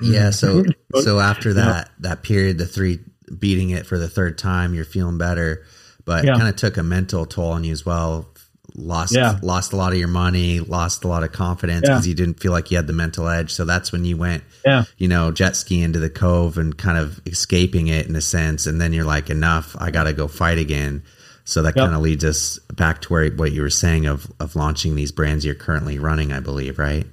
[0.00, 0.30] Yeah.
[0.30, 0.64] So
[0.94, 1.94] so after that yeah.
[2.00, 3.00] that period, the three
[3.38, 5.64] beating it for the third time, you're feeling better,
[6.04, 6.34] but yeah.
[6.34, 8.28] kind of took a mental toll on you as well.
[8.76, 9.38] Lost yeah.
[9.40, 12.50] lost a lot of your money, lost a lot of confidence because you didn't feel
[12.50, 13.52] like you had the mental edge.
[13.52, 14.84] So that's when you went, yeah.
[14.98, 18.66] you know, jet skiing to the cove and kind of escaping it in a sense.
[18.66, 21.04] And then you're like, enough, I got to go fight again.
[21.44, 21.84] So that yep.
[21.84, 25.12] kind of leads us back to where what you were saying of of launching these
[25.12, 27.06] brands you're currently running, I believe, right?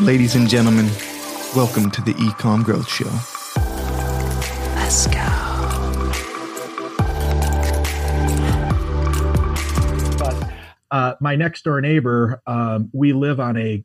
[0.00, 0.88] Ladies and gentlemen,
[1.54, 3.04] welcome to the eComm Growth Show.
[4.74, 5.20] Let's go.
[10.18, 10.52] But
[10.90, 13.84] uh, my next door neighbor, um, we live on a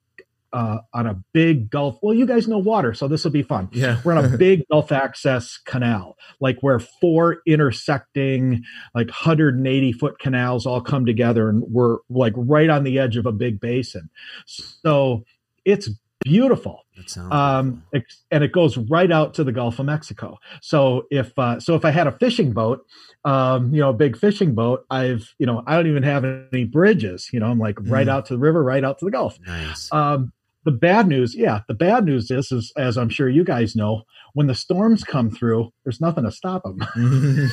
[0.53, 1.99] uh, on a big Gulf.
[2.01, 3.67] Well, you guys know water, so this will be fun.
[3.73, 8.63] Yeah, we're on a big Gulf access canal, like where four intersecting,
[8.95, 13.25] like 180 foot canals all come together, and we're like right on the edge of
[13.25, 14.09] a big basin.
[14.45, 15.25] So
[15.65, 15.89] it's
[16.23, 16.83] beautiful.
[17.31, 17.83] Um,
[18.31, 20.37] and it goes right out to the Gulf of Mexico.
[20.61, 22.85] So if uh, so, if I had a fishing boat,
[23.23, 26.65] um, you know, a big fishing boat, I've you know, I don't even have any
[26.65, 27.29] bridges.
[27.31, 27.91] You know, I'm like mm.
[27.91, 29.37] right out to the river, right out to the Gulf.
[29.45, 29.89] Nice.
[29.91, 30.33] Um,
[30.67, 34.03] the bad news, yeah, the bad news is, is as I'm sure you guys know,
[34.37, 36.77] when the storms come through, there's nothing to stop them.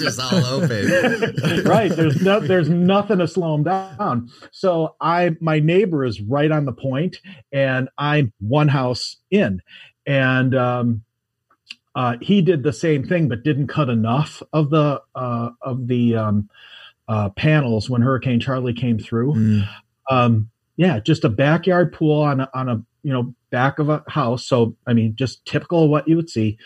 [0.00, 0.84] just all open.
[1.64, 1.94] right.
[1.94, 4.28] There's no, there's nothing to slow them down.
[4.50, 7.18] So I, my neighbor is right on the point,
[7.52, 9.62] and I'm one house in,
[10.08, 11.04] and um,
[11.94, 16.16] uh, he did the same thing, but didn't cut enough of the uh, of the
[16.16, 16.50] um,
[17.06, 19.34] uh, panels when Hurricane Charley came through.
[19.34, 19.68] Mm.
[20.10, 24.04] Um, yeah, just a backyard pool on a, on a you know back of a
[24.08, 24.46] house.
[24.46, 26.58] So I mean, just typical of what you would see.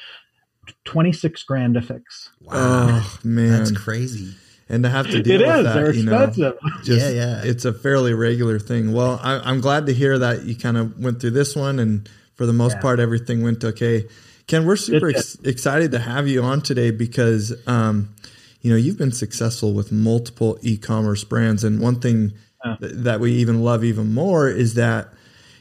[0.84, 2.30] Twenty six grand to fix.
[2.40, 4.34] Wow, oh, man, that's crazy.
[4.68, 6.58] And to have to deal it with is, that, they're you know, expensive.
[6.84, 8.92] just, yeah, yeah, it's a fairly regular thing.
[8.92, 12.08] Well, I, am glad to hear that you kind of went through this one, and
[12.36, 12.80] for the most yeah.
[12.80, 14.06] part, everything went okay.
[14.46, 18.14] Ken, we're super ex- excited to have you on today because, um,
[18.60, 22.32] you know, you've been successful with multiple e-commerce brands, and one thing
[22.80, 25.08] th- that we even love even more is that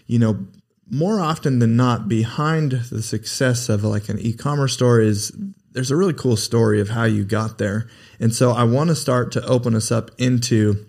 [0.08, 0.46] you know
[0.90, 5.32] more often than not behind the success of like an e-commerce store is
[5.72, 7.88] there's a really cool story of how you got there.
[8.20, 10.86] And so i want to start to open us up into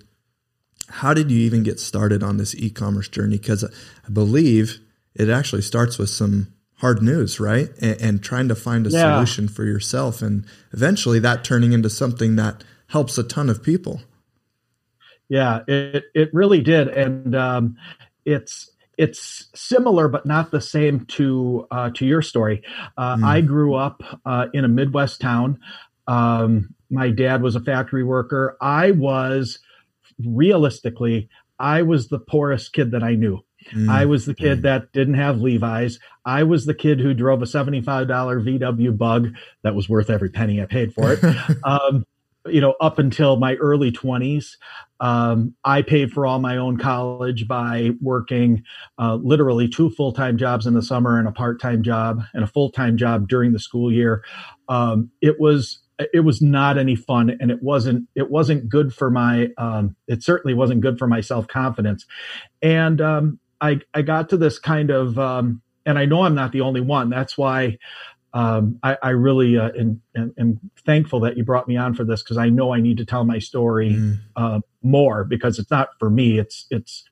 [0.89, 3.39] how did you even get started on this e-commerce journey?
[3.39, 4.79] Because i believe
[5.15, 7.69] it actually starts with some hard news right?
[7.81, 9.15] And, and trying to find a yeah.
[9.15, 14.01] solution for yourself and eventually that turning into something that helps a ton of people
[15.31, 17.77] yeah, it it really did, and um,
[18.27, 22.63] it's it's similar but not the same to uh, to your story.
[22.99, 23.25] Uh, mm.
[23.25, 25.61] I grew up uh, in a Midwest town.
[26.07, 28.59] Um, my dad was a factory worker.
[28.61, 29.61] I was
[30.19, 31.29] realistically,
[31.61, 33.39] I was the poorest kid that I knew.
[33.73, 33.89] Mm.
[33.89, 34.63] I was the kid mm.
[34.63, 36.01] that didn't have Levi's.
[36.25, 39.29] I was the kid who drove a $75 VW bug
[39.63, 41.23] that was worth every penny I paid for it.
[41.65, 42.05] um,
[42.47, 44.57] you know, up until my early 20s.
[45.01, 48.65] Um, I paid for all my own college by working
[48.99, 52.45] uh, literally two full time jobs in the summer and a part time job and
[52.45, 54.23] a full time job during the school year.
[54.69, 55.81] Um, it was
[56.13, 60.23] it was not any fun and it wasn't it wasn't good for my um, it
[60.23, 62.07] certainly wasn't good for my self confidence
[62.63, 66.53] and um, I I got to this kind of um, and I know I'm not
[66.53, 67.79] the only one that's why
[68.33, 72.23] um, I, I, really uh, am, am, thankful that you brought me on for this
[72.23, 74.19] because I know I need to tell my story mm.
[74.37, 76.39] uh, more because it's not for me.
[76.39, 77.05] It's it's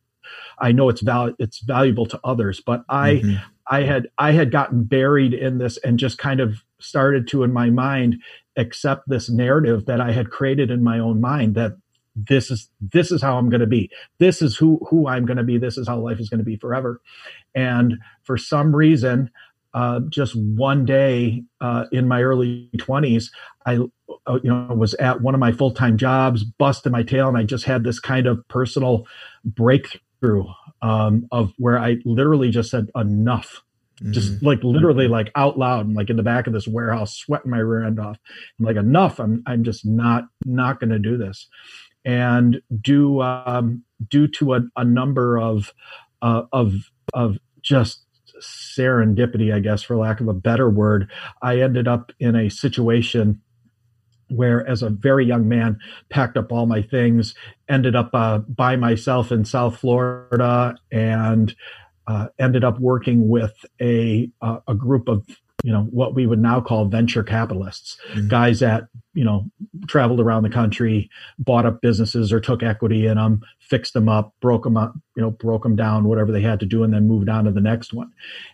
[0.58, 3.36] I know it's val it's valuable to others, but I mm-hmm.
[3.66, 7.52] I had I had gotten buried in this and just kind of started to in
[7.52, 8.22] my mind
[8.56, 11.76] accept this narrative that I had created in my own mind that
[12.14, 13.90] this is this is how I'm going to be.
[14.18, 15.58] This is who who I'm going to be.
[15.58, 17.00] This is how life is going to be forever.
[17.54, 19.30] And for some reason,
[19.74, 23.30] uh, just one day uh, in my early 20s,
[23.66, 23.78] I
[24.26, 27.36] uh, you know was at one of my full time jobs, busted my tail, and
[27.36, 29.06] I just had this kind of personal
[29.44, 30.44] breakthrough
[30.82, 33.62] um, of where I literally just said enough.
[34.00, 34.12] Mm-hmm.
[34.12, 37.50] Just like literally, like out loud, and like in the back of this warehouse, sweating
[37.50, 38.16] my rear end off.
[38.58, 39.18] I'm like, enough!
[39.18, 41.48] I'm I'm just not not going to do this.
[42.04, 45.72] And due um, due to a, a number of
[46.22, 46.74] uh, of
[47.12, 48.04] of just
[48.42, 51.10] serendipity, I guess, for lack of a better word,
[51.42, 53.40] I ended up in a situation
[54.28, 55.78] where, as a very young man,
[56.10, 57.34] packed up all my things,
[57.68, 61.54] ended up uh, by myself in South Florida, and
[62.06, 65.26] uh, ended up working with a uh, a group of
[65.64, 68.28] you know what we would now call venture capitalists mm-hmm.
[68.28, 68.84] guys that
[69.14, 69.44] you know
[69.86, 74.34] traveled around the country bought up businesses or took equity in them fixed them up
[74.40, 77.08] broke them up you know broke them down whatever they had to do and then
[77.08, 78.12] moved on to the next one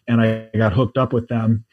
[0.08, 1.64] and i got hooked up with them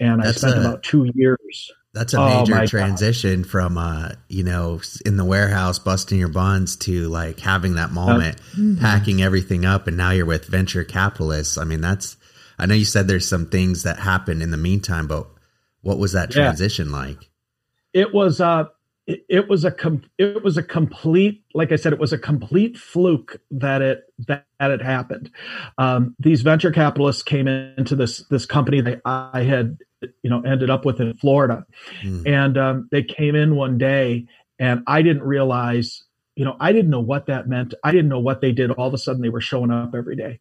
[0.00, 3.50] and that's i spent a, about two years that's a oh major transition God.
[3.50, 8.36] from uh you know in the warehouse busting your buns to like having that moment
[8.52, 8.78] mm-hmm.
[8.80, 12.16] packing everything up and now you're with venture capitalists i mean that's
[12.60, 15.26] I know you said there's some things that happened in the meantime, but
[15.80, 16.96] what was that transition yeah.
[16.96, 17.30] like?
[17.92, 18.64] It was uh
[19.06, 22.18] it, it was a com- it was a complete like I said it was a
[22.18, 25.30] complete fluke that it that, that it happened.
[25.78, 29.78] Um, these venture capitalists came into this this company that I had
[30.22, 31.64] you know ended up with in Florida,
[32.02, 32.26] mm.
[32.26, 34.26] and um, they came in one day
[34.58, 36.04] and I didn't realize
[36.36, 37.74] you know I didn't know what that meant.
[37.82, 38.70] I didn't know what they did.
[38.70, 40.38] All of a sudden they were showing up every day,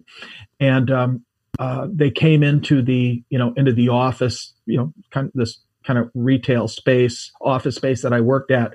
[0.60, 1.26] and um,
[1.58, 5.60] uh, they came into the you know into the office you know kind of this
[5.86, 8.74] kind of retail space office space that i worked at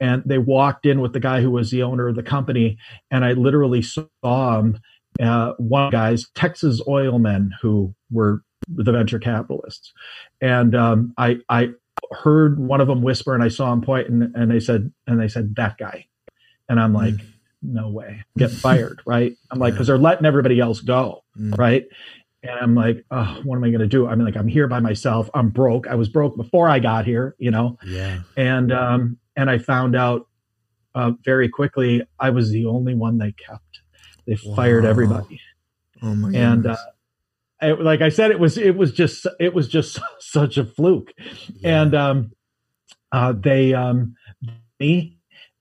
[0.00, 2.78] and they walked in with the guy who was the owner of the company
[3.10, 4.78] and i literally saw him
[5.20, 9.92] uh, one guy's texas oil men who were the venture capitalists.
[10.40, 11.68] And um, i i
[12.12, 15.20] heard one of them whisper and i saw him point and, and they said and
[15.20, 16.06] they said that guy.
[16.68, 17.26] And i'm like mm.
[17.62, 18.24] no way.
[18.36, 19.36] Get fired right?
[19.50, 21.56] I'm like because they're letting everybody else go mm.
[21.58, 21.84] right
[22.44, 24.06] and I'm like, oh, what am I going to do?
[24.06, 25.30] I mean, like, I'm here by myself.
[25.32, 25.86] I'm broke.
[25.86, 27.78] I was broke before I got here, you know?
[27.86, 28.20] Yeah.
[28.36, 30.28] And, um, and I found out,
[30.94, 33.80] uh, very quickly, I was the only one they kept.
[34.26, 34.56] They wow.
[34.56, 35.40] fired everybody.
[36.02, 36.76] Oh my And, uh,
[37.80, 41.12] like I said, it was, it was just, it was just such a fluke.
[41.56, 41.82] Yeah.
[41.82, 42.32] And, um,
[43.10, 44.16] uh, they, um,
[44.78, 45.16] me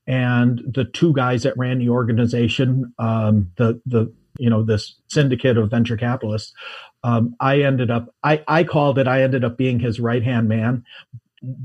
[0.05, 5.57] and the two guys that ran the organization, um, the, the, you know this syndicate
[5.57, 6.53] of venture capitalists
[7.03, 10.47] um, i ended up i i called it i ended up being his right hand
[10.47, 10.83] man.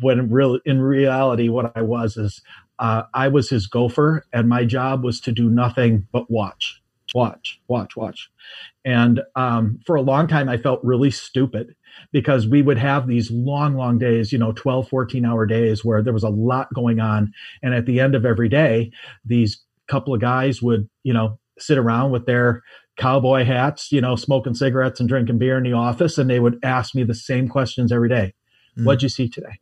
[0.00, 2.42] When real in reality what i was is
[2.78, 6.80] uh, i was his gopher and my job was to do nothing but watch
[7.14, 8.30] watch watch watch.
[8.84, 11.74] And um, for a long time i felt really stupid
[12.12, 16.02] because we would have these long long days you know 12 14 hour days where
[16.02, 17.32] there was a lot going on.
[17.62, 18.90] And at the end of every day
[19.24, 22.62] these couple of guys would you know sit around with their
[22.96, 26.58] cowboy hats, you know, smoking cigarettes and drinking beer in the office, and they would
[26.62, 28.34] ask me the same questions every day.
[28.76, 28.84] Mm.
[28.84, 29.60] What'd you see today?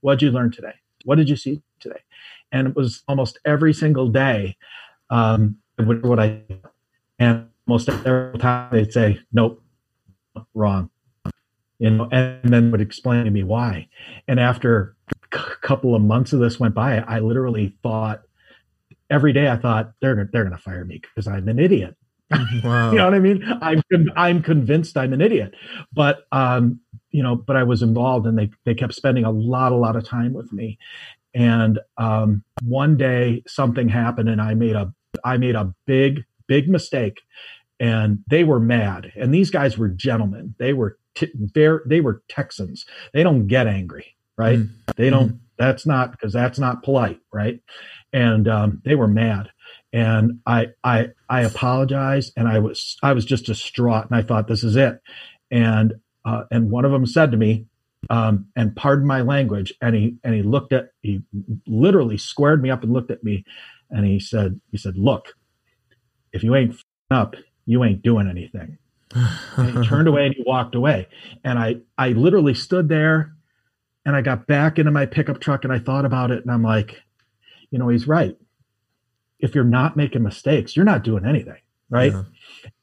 [0.00, 0.74] What'd you learn today?
[1.04, 2.00] What did you see today?
[2.52, 4.56] And it was almost every single day.
[5.10, 6.42] Um, what I
[7.18, 9.62] and almost every time they'd say, "Nope,
[10.54, 10.90] wrong,"
[11.78, 13.88] you know, and then would explain to me why.
[14.26, 14.96] And after
[15.32, 18.22] a couple of months of this went by, I literally thought
[19.10, 21.96] every day I thought they're they're going to fire me because I'm an idiot.
[22.62, 22.90] Wow.
[22.90, 23.42] you know what I mean?
[23.62, 23.82] I'm
[24.14, 25.54] I'm convinced I'm an idiot,
[25.92, 29.72] but um, you know, but I was involved, and they they kept spending a lot
[29.72, 30.78] a lot of time with me.
[31.34, 34.92] And um, one day something happened, and I made a
[35.24, 37.22] I made a big big mistake,
[37.80, 39.12] and they were mad.
[39.16, 40.54] And these guys were gentlemen.
[40.58, 42.84] They were t- they were Texans.
[43.12, 44.58] They don't get angry, right?
[44.58, 44.70] Mm.
[44.96, 45.32] They don't.
[45.32, 45.38] Mm.
[45.58, 47.60] That's not because that's not polite, right?
[48.12, 49.50] and um, they were mad.
[49.92, 54.48] And I I I apologized, and I was I was just distraught, and I thought
[54.48, 55.00] this is it.
[55.50, 55.94] And
[56.24, 57.66] uh, and one of them said to me,
[58.10, 61.22] um, and pardon my language, and he and he looked at he
[61.66, 63.44] literally squared me up and looked at me,
[63.90, 65.34] and he said he said, look,
[66.32, 66.76] if you ain't
[67.10, 67.34] up,
[67.64, 68.76] you ain't doing anything.
[69.14, 71.08] he turned away and he walked away,
[71.44, 73.32] and I I literally stood there,
[74.08, 76.62] and I got back into my pickup truck and I thought about it, and I'm
[76.62, 77.02] like,
[77.70, 78.34] you know, he's right.
[79.38, 81.60] If you're not making mistakes, you're not doing anything,
[81.90, 82.12] right?
[82.12, 82.22] Yeah.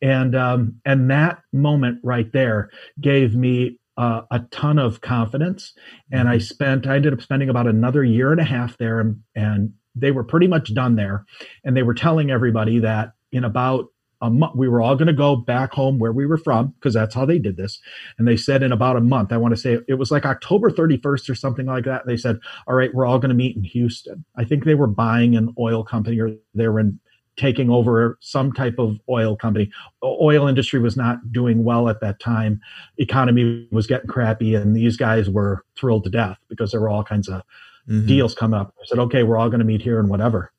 [0.03, 2.69] And um, and that moment right there
[3.01, 5.73] gave me uh, a ton of confidence.
[6.11, 6.43] And I mm-hmm.
[6.43, 10.11] spent, I ended up spending about another year and a half there, and, and they
[10.11, 11.25] were pretty much done there.
[11.63, 13.87] And they were telling everybody that in about
[14.21, 16.93] a month we were all going to go back home where we were from because
[16.93, 17.79] that's how they did this.
[18.17, 20.69] And they said in about a month i want to say it was like october
[20.69, 23.63] 31st or something like that they said all right we're all going to meet in
[23.63, 24.25] houston.
[24.35, 26.99] I think they were buying an oil company or they were in,
[27.37, 29.69] taking over some type of oil company.
[30.03, 32.61] Oil industry was not doing well at that time.
[32.97, 37.03] Economy was getting crappy and these guys were thrilled to death because there were all
[37.03, 37.41] kinds of
[37.89, 38.05] mm-hmm.
[38.07, 38.73] deals coming up.
[38.79, 40.51] I said okay we're all going to meet here and whatever.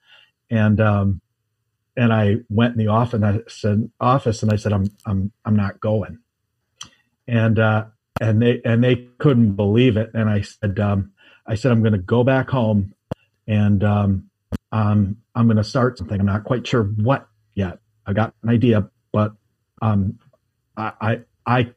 [0.51, 1.21] And um,
[1.97, 5.33] and I went in the office and I said office and I said I'm I'm
[5.45, 6.19] I'm not going,
[7.27, 7.87] and uh,
[8.21, 10.11] and they and they couldn't believe it.
[10.15, 11.13] And I said um,
[11.47, 12.95] I said I'm going to go back home,
[13.47, 14.31] and um,
[14.73, 16.21] um, I'm going to start something.
[16.21, 17.79] I'm not quite sure what yet.
[18.07, 19.33] I got an idea, but
[19.83, 20.19] um,
[20.77, 21.73] I I I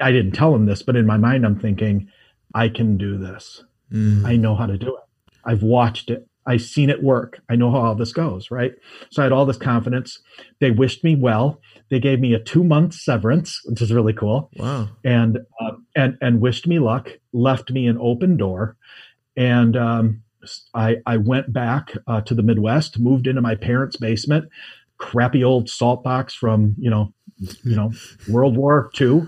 [0.00, 2.08] I didn't tell them this, but in my mind, I'm thinking,
[2.54, 3.64] I can do this.
[3.92, 4.24] Mm.
[4.24, 5.02] I know how to do it.
[5.44, 6.26] I've watched it.
[6.46, 7.40] I've seen it work.
[7.48, 8.72] I know how all this goes, right?
[9.10, 10.18] So I had all this confidence.
[10.60, 11.60] They wished me well.
[11.90, 14.50] They gave me a two month severance, which is really cool.
[14.56, 14.88] Wow!
[15.04, 17.10] And uh, and and wished me luck.
[17.32, 18.76] Left me an open door,
[19.36, 20.22] and um,
[20.74, 22.98] I I went back uh, to the Midwest.
[22.98, 24.48] Moved into my parents' basement.
[24.98, 27.12] Crappy old salt box from you know
[27.64, 27.90] you know
[28.28, 29.22] World War II,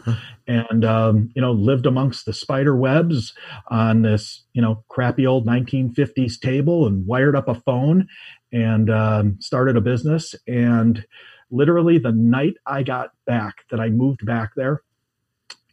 [0.46, 3.34] and um, you know lived amongst the spider webs
[3.68, 8.06] on this you know crappy old 1950s table and wired up a phone
[8.52, 10.34] and um, started a business.
[10.46, 11.04] And
[11.50, 14.82] literally the night i got back that i moved back there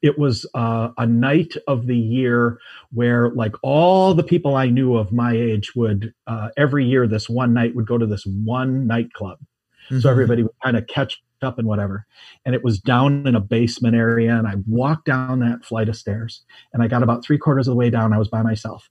[0.01, 2.59] it was uh, a night of the year
[2.91, 7.29] where like all the people i knew of my age would uh, every year this
[7.29, 9.39] one night would go to this one nightclub
[9.85, 9.99] mm-hmm.
[9.99, 12.05] so everybody would kind of catch up and whatever.
[12.45, 14.35] And it was down in a basement area.
[14.35, 17.73] And I walked down that flight of stairs and I got about three quarters of
[17.73, 18.13] the way down.
[18.13, 18.89] I was by myself.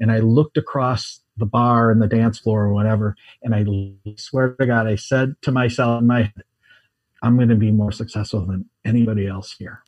[0.00, 3.16] And I looked across the bar and the dance floor or whatever.
[3.42, 3.64] And I
[4.16, 6.44] swear to God, I said to myself in my head,
[7.22, 9.82] I'm going to be more successful than anybody else here.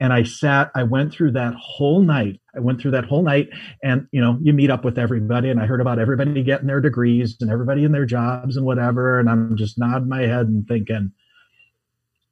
[0.00, 2.40] And I sat, I went through that whole night.
[2.54, 3.48] I went through that whole night
[3.82, 6.80] and, you know, you meet up with everybody and I heard about everybody getting their
[6.80, 9.18] degrees and everybody in their jobs and whatever.
[9.18, 11.12] And I'm just nodding my head and thinking,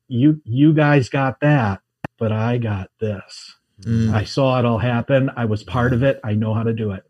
[0.08, 1.80] you, you guys got that,
[2.18, 3.54] but I got this.
[3.82, 4.12] Mm.
[4.12, 5.30] I saw it all happen.
[5.36, 6.20] I was part of it.
[6.24, 7.04] I know how to do it.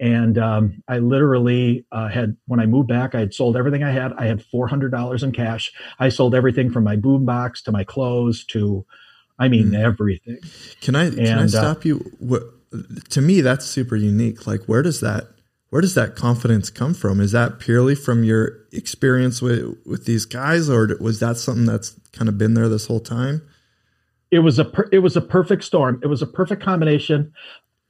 [0.00, 3.90] And um, I literally uh, had, when I moved back, I had sold everything I
[3.90, 4.14] had.
[4.14, 5.70] I had $400 in cash.
[5.98, 8.86] I sold everything from my boom box to my clothes to
[9.40, 9.82] I mean mm.
[9.82, 10.38] everything.
[10.80, 12.12] Can I can I uh, stop uh, you?
[12.18, 12.42] What,
[13.10, 14.46] to me, that's super unique.
[14.46, 15.28] Like, where does that
[15.70, 17.20] where does that confidence come from?
[17.20, 21.98] Is that purely from your experience with with these guys, or was that something that's
[22.12, 23.42] kind of been there this whole time?
[24.30, 26.00] It was a per, it was a perfect storm.
[26.02, 27.32] It was a perfect combination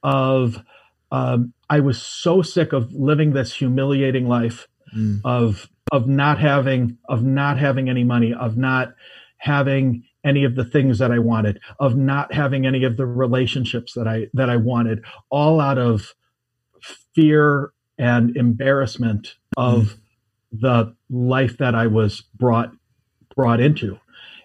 [0.02, 0.62] of
[1.10, 5.20] um, I was so sick of living this humiliating life mm.
[5.24, 8.94] of of not having of not having any money of not
[9.38, 13.94] having any of the things that I wanted, of not having any of the relationships
[13.94, 16.14] that I that I wanted, all out of
[17.14, 19.98] fear and embarrassment of mm.
[20.52, 22.72] the life that I was brought
[23.34, 23.98] brought into.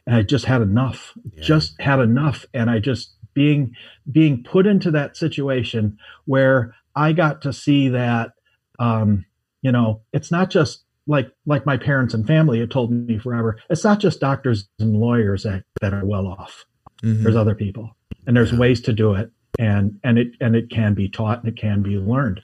[0.07, 1.13] And I just had enough.
[1.33, 1.41] Yeah.
[1.41, 2.45] Just had enough.
[2.53, 3.75] And I just being
[4.11, 8.31] being put into that situation where I got to see that
[8.79, 9.25] um,
[9.61, 13.59] you know, it's not just like like my parents and family had told me forever
[13.69, 16.65] it's not just doctors and lawyers that, that are well off
[17.03, 17.23] mm-hmm.
[17.23, 17.95] there's other people
[18.27, 18.59] and there's yeah.
[18.59, 21.81] ways to do it and and it and it can be taught and it can
[21.81, 22.41] be learned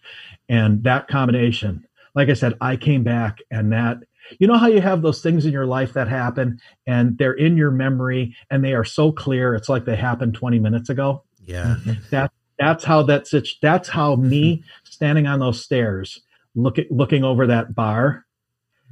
[0.50, 3.98] and that combination like i said i came back and that
[4.40, 7.58] you know how you have those things in your life that happen and they're in
[7.58, 11.76] your memory and they are so clear it's like they happened 20 minutes ago yeah
[12.12, 14.66] that that's how that's that's how me mm-hmm.
[14.84, 16.22] standing on those stairs
[16.56, 18.26] look at, looking over that bar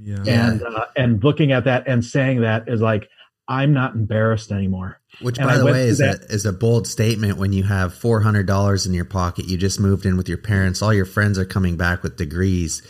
[0.01, 0.23] yeah.
[0.25, 3.09] And uh, and looking at that and saying that is like
[3.49, 5.01] I'm not embarrassed anymore.
[5.21, 7.95] Which, and by I the way, is a, is a bold statement when you have
[7.95, 9.45] four hundred dollars in your pocket.
[9.45, 10.83] You just moved in with your parents.
[10.83, 12.83] All your friends are coming back with degrees.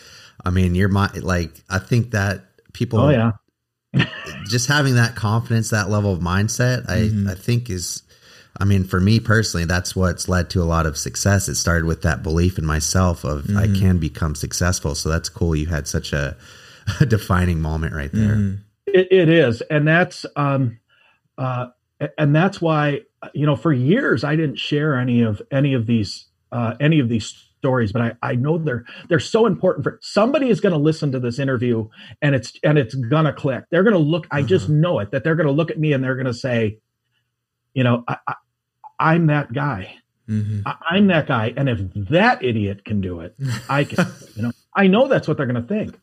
[0.44, 1.52] I mean, you're my like.
[1.70, 2.42] I think that
[2.74, 3.00] people.
[3.00, 3.32] Oh yeah.
[4.48, 7.30] just having that confidence, that level of mindset, I mm-hmm.
[7.30, 8.04] I think is.
[8.62, 11.48] I mean, for me personally, that's what's led to a lot of success.
[11.48, 13.58] It started with that belief in myself of mm-hmm.
[13.58, 14.96] I can become successful.
[14.96, 15.56] So that's cool.
[15.56, 16.36] You had such a
[17.00, 18.36] a defining moment right there.
[18.36, 18.62] Mm-hmm.
[18.88, 20.80] It, it is, and that's um,
[21.38, 21.68] uh,
[22.18, 23.02] and that's why
[23.34, 27.10] you know for years I didn't share any of any of these uh, any of
[27.10, 30.80] these stories, but I, I know they're they're so important for somebody is going to
[30.80, 31.88] listen to this interview
[32.22, 33.66] and it's and it's gonna click.
[33.70, 34.28] They're going to look.
[34.32, 34.74] I just uh-huh.
[34.74, 36.80] know it that they're going to look at me and they're going to say,
[37.74, 38.36] you know, I,
[39.00, 39.96] I, am that guy.
[40.28, 40.62] Mm-hmm.
[40.66, 41.80] I, am that guy, and if
[42.10, 43.36] that idiot can do it,
[43.68, 44.06] I can.
[44.36, 46.00] you know, I know that's what they're going to think.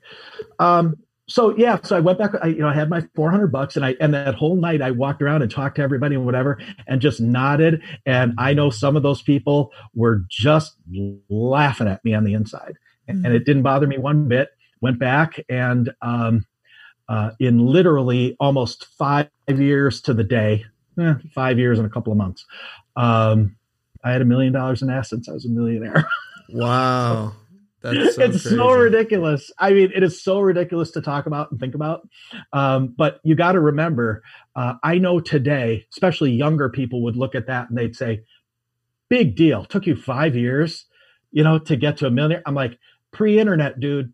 [0.58, 0.96] Um,
[1.28, 2.32] so yeah, so I went back.
[2.40, 4.92] I, you know, I had my 400 bucks, and I and that whole night I
[4.92, 7.82] walked around and talked to everybody and whatever, and just nodded.
[8.04, 10.76] And I know some of those people were just
[11.28, 12.76] laughing at me on the inside,
[13.08, 14.50] and, and it didn't bother me one bit.
[14.80, 16.46] Went back and um,
[17.08, 20.64] uh, in literally almost five years to the day,
[21.00, 22.44] eh, five years and a couple of months,
[22.94, 23.56] um,
[24.04, 25.28] I had a million dollars in assets.
[25.28, 26.08] I was a millionaire.
[26.48, 27.34] Wow.
[27.94, 28.56] That's so it's crazy.
[28.56, 29.50] so ridiculous.
[29.58, 32.08] I mean, it is so ridiculous to talk about and think about.
[32.52, 34.22] Um, but you got to remember,
[34.54, 38.22] uh, I know today, especially younger people would look at that and they'd say,
[39.08, 39.64] "Big deal.
[39.64, 40.86] Took you five years,
[41.32, 42.78] you know, to get to a million." I'm like,
[43.12, 44.12] pre-internet, dude.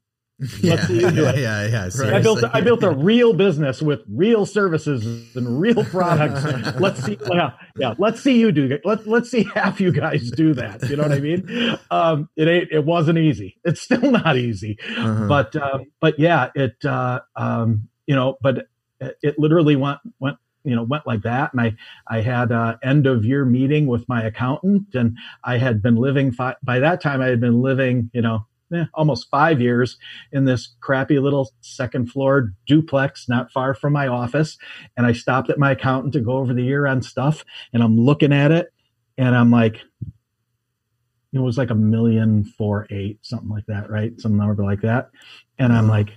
[0.63, 1.39] Let's see you do it.
[1.39, 2.15] Yeah, yeah.
[2.17, 6.45] I built I built a real business with real services and real products.
[6.81, 7.95] let's see, yeah, yeah.
[7.99, 8.79] Let's see you do.
[8.85, 10.89] Let Let's see half you guys do that.
[10.89, 11.79] You know what I mean?
[11.91, 12.73] Um, it ain't.
[12.73, 13.59] It wasn't easy.
[13.65, 14.79] It's still not easy.
[14.97, 15.29] Uh-huh.
[15.29, 18.67] But um, but yeah, it uh, um, you know, but
[19.01, 21.75] it literally went went you know went like that and i
[22.09, 26.31] i had a end of year meeting with my accountant and i had been living
[26.31, 29.99] fi- by that time i had been living you know eh, almost five years
[30.33, 34.59] in this crappy little second floor duplex not far from my office
[34.97, 37.99] and i stopped at my accountant to go over the year end stuff and i'm
[37.99, 38.73] looking at it
[39.19, 39.81] and i'm like
[41.33, 45.11] it was like a million four eight something like that right some number like that
[45.59, 46.13] and i'm like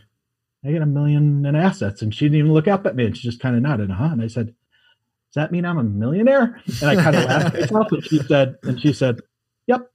[0.65, 2.01] I got a million in assets.
[2.01, 4.09] And she didn't even look up at me and she just kind of nodded, huh?
[4.11, 6.59] And I said, Does that mean I'm a millionaire?
[6.81, 9.19] And I kind of laughed myself and she said, and she said,
[9.67, 9.91] Yep.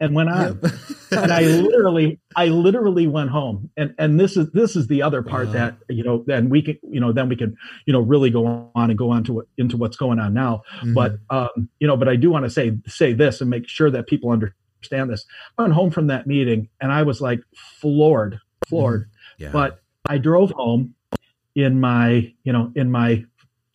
[0.00, 0.60] And went on.
[0.62, 0.72] Yep.
[1.12, 3.70] and I literally, I literally went home.
[3.76, 6.78] And and this is this is the other part that, you know, then we can,
[6.82, 9.76] you know, then we can, you know, really go on and go on to into
[9.76, 10.62] what's going on now.
[10.78, 10.94] Mm-hmm.
[10.94, 13.90] But um, you know, but I do want to say say this and make sure
[13.90, 15.24] that people understand this.
[15.58, 19.02] I went home from that meeting and I was like floored, floored.
[19.02, 19.42] Mm-hmm.
[19.44, 19.50] Yeah.
[19.52, 20.94] But I drove home
[21.54, 23.24] in my, you know, in my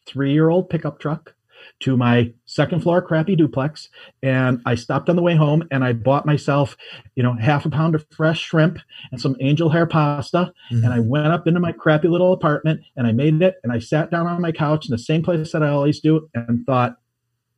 [0.06, 1.36] three year old pickup truck
[1.82, 3.90] to my second floor crappy duplex.
[4.24, 6.78] And I stopped on the way home and I bought myself,
[7.16, 8.80] you know, half a pound of fresh shrimp
[9.12, 10.52] and some angel hair pasta.
[10.72, 10.84] Mm-hmm.
[10.84, 13.80] And I went up into my crappy little apartment and I made it and I
[13.80, 16.98] sat down on my couch in the same place that I always do and thought,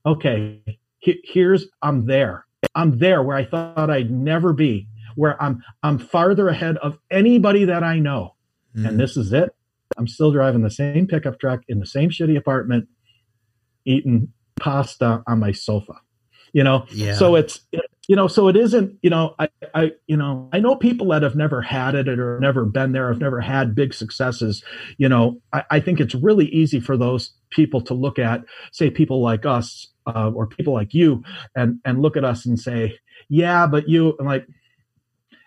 [0.06, 0.62] okay,
[1.02, 2.46] here's, I'm there.
[2.76, 7.66] I'm there where I thought I'd never be, where I'm, I'm farther ahead of anybody
[7.66, 8.36] that I know.
[8.76, 8.90] Mm.
[8.90, 9.56] And this is it.
[9.98, 12.88] I'm still driving the same pickup truck in the same shitty apartment,
[13.90, 15.94] eating pasta on my sofa.
[16.54, 17.14] You know, yeah.
[17.14, 17.62] so it's
[18.08, 18.98] you know, so it isn't.
[19.04, 22.40] You know, I, I, you know, I know people that have never had it or
[22.40, 24.64] never been there, have never had big successes.
[24.98, 28.42] You know, I, I think it's really easy for those people to look at,
[28.72, 31.24] say, people like us uh, or people like you,
[31.56, 32.98] and and look at us and say,
[33.30, 34.48] yeah, but you, I'm like,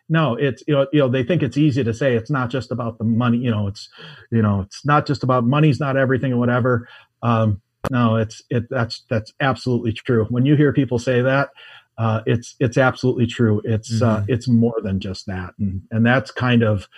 [0.08, 2.70] no it's you know you know they think it's easy to say it's not just
[2.70, 3.88] about the money you know it's
[4.30, 6.88] you know it's not just about money's not everything and whatever
[7.22, 11.50] um no it's it that's that's absolutely true when you hear people say that
[11.98, 14.22] uh it's it's absolutely true it's uh, mm-hmm.
[14.22, 16.88] uh it's more than just that and and that's kind of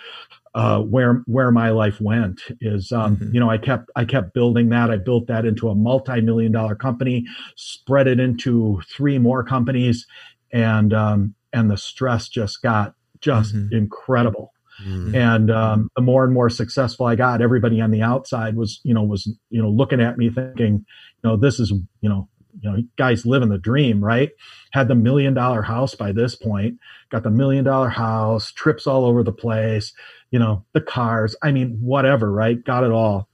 [0.53, 3.33] uh, where where my life went is um, mm-hmm.
[3.33, 6.75] you know I kept I kept building that I built that into a multi-million dollar
[6.75, 7.25] company
[7.57, 10.07] spread it into three more companies
[10.53, 13.75] and um, and the stress just got just mm-hmm.
[13.75, 14.53] incredible.
[14.83, 15.15] Mm-hmm.
[15.15, 18.93] And um, the more and more successful I got, everybody on the outside was, you
[18.93, 20.85] know, was, you know, looking at me thinking,
[21.23, 22.27] you know, this is, you know,
[22.61, 24.31] you know, guys living the dream, right?
[24.71, 29.05] Had the million dollar house by this point, got the million dollar house, trips all
[29.05, 29.93] over the place,
[30.31, 32.63] you know, the cars, I mean, whatever, right?
[32.63, 33.27] Got it all.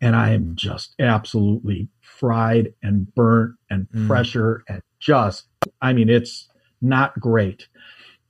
[0.00, 4.06] And I am just absolutely fried and burnt and mm.
[4.06, 5.46] pressure and just,
[5.80, 6.48] I mean, it's
[6.80, 7.68] not great.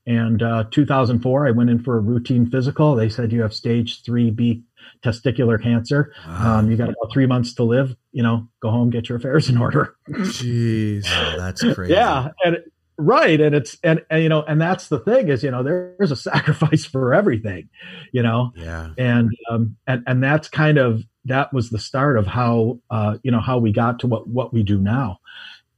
[0.06, 2.94] And uh, 2004, I went in for a routine physical.
[2.94, 4.62] They said you have stage 3B
[5.04, 6.12] testicular cancer.
[6.26, 6.58] Wow.
[6.58, 7.94] Um, you got about three months to live.
[8.12, 9.94] You know, go home, get your affairs in order.
[10.08, 11.92] Jeez, wow, that's crazy.
[11.92, 12.58] yeah, and
[12.96, 16.10] right, and it's and, and you know, and that's the thing is, you know, there's
[16.10, 17.68] a sacrifice for everything.
[18.12, 22.26] You know, yeah, and um, and and that's kind of that was the start of
[22.26, 25.18] how uh, you know how we got to what what we do now,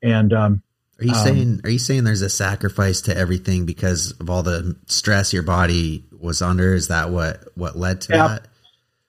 [0.03, 0.63] and um,
[1.03, 4.43] are you um, saying are you saying there's a sacrifice to everything because of all
[4.43, 6.75] the stress your body was under?
[6.75, 8.49] Is that what what led to yeah, that?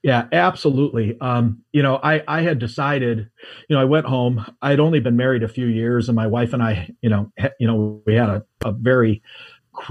[0.02, 1.18] Yeah, absolutely.
[1.22, 3.30] Um, you know, I I had decided,
[3.70, 4.46] you know, I went home.
[4.62, 7.50] I'd only been married a few years, and my wife and I, you know, ha,
[7.60, 9.22] you know, we had a, a very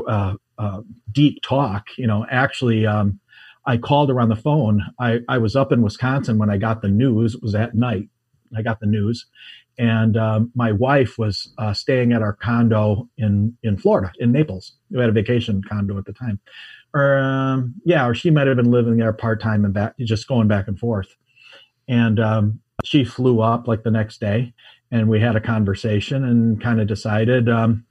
[0.06, 0.80] uh, uh,
[1.12, 1.86] deep talk.
[1.96, 3.20] You know, actually, um,
[3.64, 4.82] I called her on the phone.
[4.98, 7.36] I I was up in Wisconsin when I got the news.
[7.36, 8.08] It was at night.
[8.54, 9.26] I got the news,
[9.78, 14.72] and um, my wife was uh, staying at our condo in in Florida, in Naples.
[14.90, 16.40] We had a vacation condo at the time,
[16.94, 20.28] or um, yeah, or she might have been living there part time and back, just
[20.28, 21.16] going back and forth.
[21.88, 24.52] And um, she flew up like the next day,
[24.90, 27.84] and we had a conversation and kind of decided, um,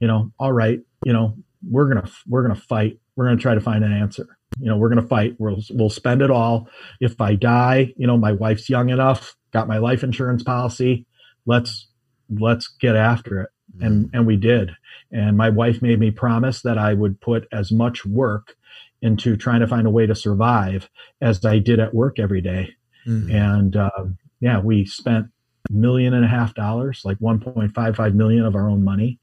[0.00, 1.36] you know, all right, you know,
[1.70, 2.98] we're gonna we're gonna fight.
[3.14, 4.36] We're gonna try to find an answer.
[4.58, 5.36] You know, we're gonna fight.
[5.38, 6.68] We'll we'll spend it all.
[7.00, 11.06] If I die, you know, my wife's young enough got my life insurance policy.
[11.46, 11.88] Let's
[12.28, 13.50] let's get after it.
[13.74, 13.86] Mm-hmm.
[13.86, 14.72] And and we did.
[15.10, 18.56] And my wife made me promise that I would put as much work
[19.00, 20.90] into trying to find a way to survive
[21.22, 22.74] as I did at work every day.
[23.06, 23.34] Mm-hmm.
[23.34, 25.26] And um, yeah, we spent
[25.70, 29.18] a million and a half dollars, like 1.55 million of our own money.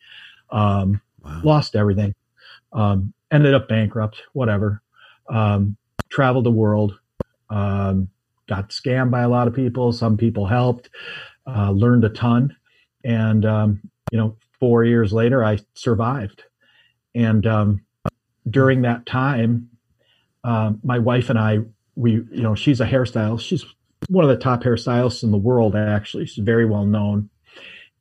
[0.49, 1.41] Um, wow.
[1.43, 2.15] Lost everything.
[2.71, 4.81] Um, ended up bankrupt, whatever.
[5.29, 5.77] Um,
[6.09, 6.99] traveled the world,
[7.49, 8.09] um,
[8.47, 9.91] got scammed by a lot of people.
[9.91, 10.89] Some people helped,
[11.47, 12.55] uh, learned a ton.
[13.03, 16.43] And, um, you know, four years later, I survived.
[17.15, 17.81] And um,
[18.49, 19.69] during that time,
[20.43, 21.59] uh, my wife and I,
[21.95, 23.41] we, you know, she's a hairstylist.
[23.41, 23.65] She's
[24.09, 26.25] one of the top hairstylists in the world, actually.
[26.25, 27.29] She's very well known.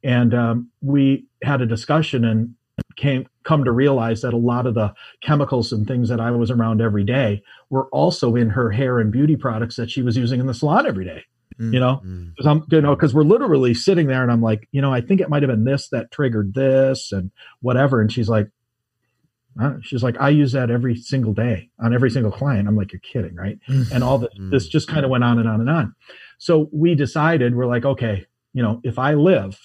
[0.03, 2.55] And um, we had a discussion and
[2.97, 6.51] came come to realize that a lot of the chemicals and things that I was
[6.51, 10.41] around every day were also in her hair and beauty products that she was using
[10.41, 11.25] in the salon every day.
[11.61, 11.75] Mm-hmm.
[11.75, 12.51] You know, because mm.
[12.51, 15.21] I'm, you know, because we're literally sitting there, and I'm like, you know, I think
[15.21, 17.31] it might have been this that triggered this, and
[17.61, 18.01] whatever.
[18.01, 18.49] And she's like,
[19.83, 22.67] she's like, I use that every single day on every single client.
[22.67, 23.59] I'm like, you're kidding, right?
[23.69, 23.95] Mm-hmm.
[23.95, 24.51] And all this, mm.
[24.51, 25.95] this just kind of went on and on and on.
[26.39, 29.61] So we decided, we're like, okay, you know, if I live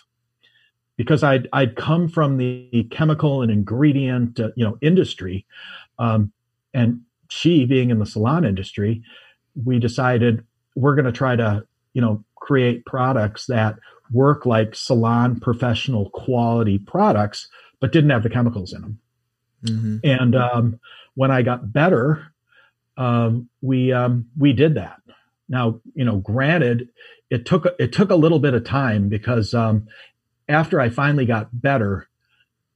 [0.98, 5.46] because I'd I'd come from the chemical and ingredient uh, you know industry,
[6.00, 6.32] um,
[6.74, 9.04] and she being in the salon industry,
[9.64, 10.44] we decided
[10.76, 13.76] we're going to try to you know create products that
[14.12, 17.48] work like salon professional quality products,
[17.80, 19.00] but didn't have the chemicals in them.
[19.66, 19.98] Mm-hmm.
[20.04, 20.80] And um,
[21.16, 22.32] when I got better,
[22.98, 25.02] um, we um, we did that.
[25.50, 26.90] Now, you know, granted,
[27.30, 29.88] it took it took a little bit of time because um,
[30.50, 32.08] after I finally got better,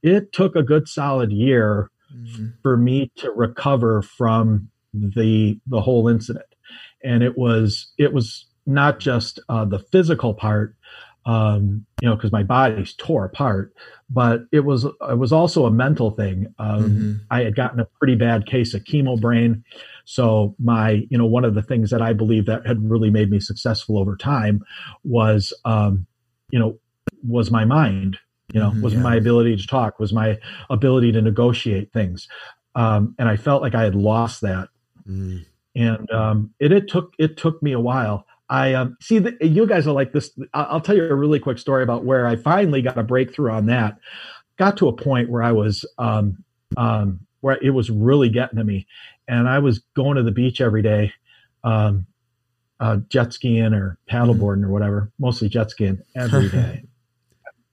[0.03, 2.47] it took a good solid year mm-hmm.
[2.61, 6.45] for me to recover from the the whole incident.
[7.03, 10.75] And it was it was not just uh, the physical part,
[11.25, 13.73] um, you know, because my body's tore apart,
[14.09, 16.53] but it was it was also a mental thing.
[16.59, 17.13] Um, mm-hmm.
[17.29, 19.63] I had gotten a pretty bad case of chemo brain,
[20.05, 23.29] so my you know one of the things that I believe that had really made
[23.29, 24.63] me successful over time
[25.03, 26.05] was um,
[26.49, 26.79] you know
[27.23, 28.17] was my mind
[28.53, 28.99] you know mm-hmm, was yeah.
[28.99, 30.37] my ability to talk was my
[30.69, 32.27] ability to negotiate things
[32.75, 34.69] um, and i felt like i had lost that
[35.07, 35.43] mm.
[35.75, 39.65] and um, it, it took it took me a while i um, see that you
[39.65, 42.81] guys are like this i'll tell you a really quick story about where i finally
[42.81, 43.97] got a breakthrough on that
[44.57, 46.43] got to a point where i was um,
[46.77, 48.85] um, where it was really getting to me
[49.27, 51.13] and i was going to the beach every day
[51.63, 52.05] um,
[52.79, 54.65] uh, jet skiing or paddleboarding mm.
[54.65, 56.83] or whatever mostly jet skiing every day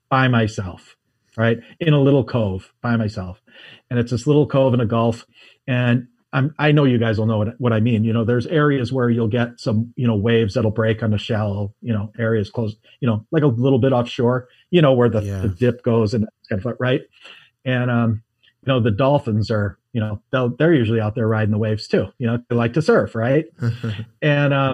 [0.09, 0.95] by myself,
[1.37, 1.59] right?
[1.79, 3.41] In a little cove by myself.
[3.89, 5.25] And it's this little cove in a gulf.
[5.67, 8.03] And I'm, I know you guys will know what, what I mean.
[8.03, 11.17] You know, there's areas where you'll get some, you know, waves that'll break on the
[11.17, 15.09] shallow, you know, areas close, you know, like a little bit offshore, you know, where
[15.09, 15.39] the, yeah.
[15.39, 17.01] the dip goes and kind of right.
[17.65, 18.23] And, um,
[18.65, 20.21] you know, the dolphins are, you know,
[20.59, 22.07] they're usually out there riding the waves too.
[22.19, 23.45] You know, they like to surf, right?
[24.21, 24.73] and, um,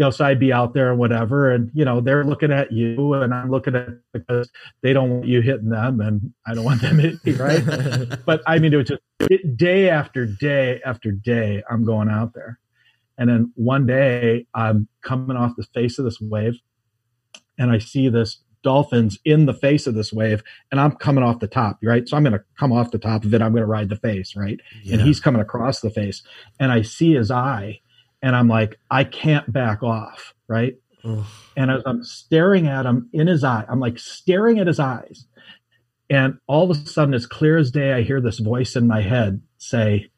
[0.00, 2.72] you know, so I'd be out there and whatever, and you know, they're looking at
[2.72, 4.48] you, and I'm looking at because
[4.80, 7.62] they don't want you hitting them, and I don't want them hitting me, right?
[8.24, 12.32] but I mean, it was just it, day after day after day, I'm going out
[12.32, 12.58] there,
[13.18, 16.58] and then one day I'm coming off the face of this wave,
[17.58, 21.40] and I see this dolphins in the face of this wave and I'm coming off
[21.40, 22.06] the top, right?
[22.08, 23.40] So I'm going to come off the top of it.
[23.40, 24.60] I'm going to ride the face, right?
[24.82, 24.94] Yeah.
[24.94, 26.22] And he's coming across the face
[26.58, 27.80] and I see his eye
[28.22, 30.74] and I'm like, I can't back off, right?
[31.04, 31.24] Ugh.
[31.56, 35.26] And as I'm staring at him in his eye, I'm like staring at his eyes.
[36.08, 39.00] And all of a sudden, as clear as day, I hear this voice in my
[39.00, 40.10] head say,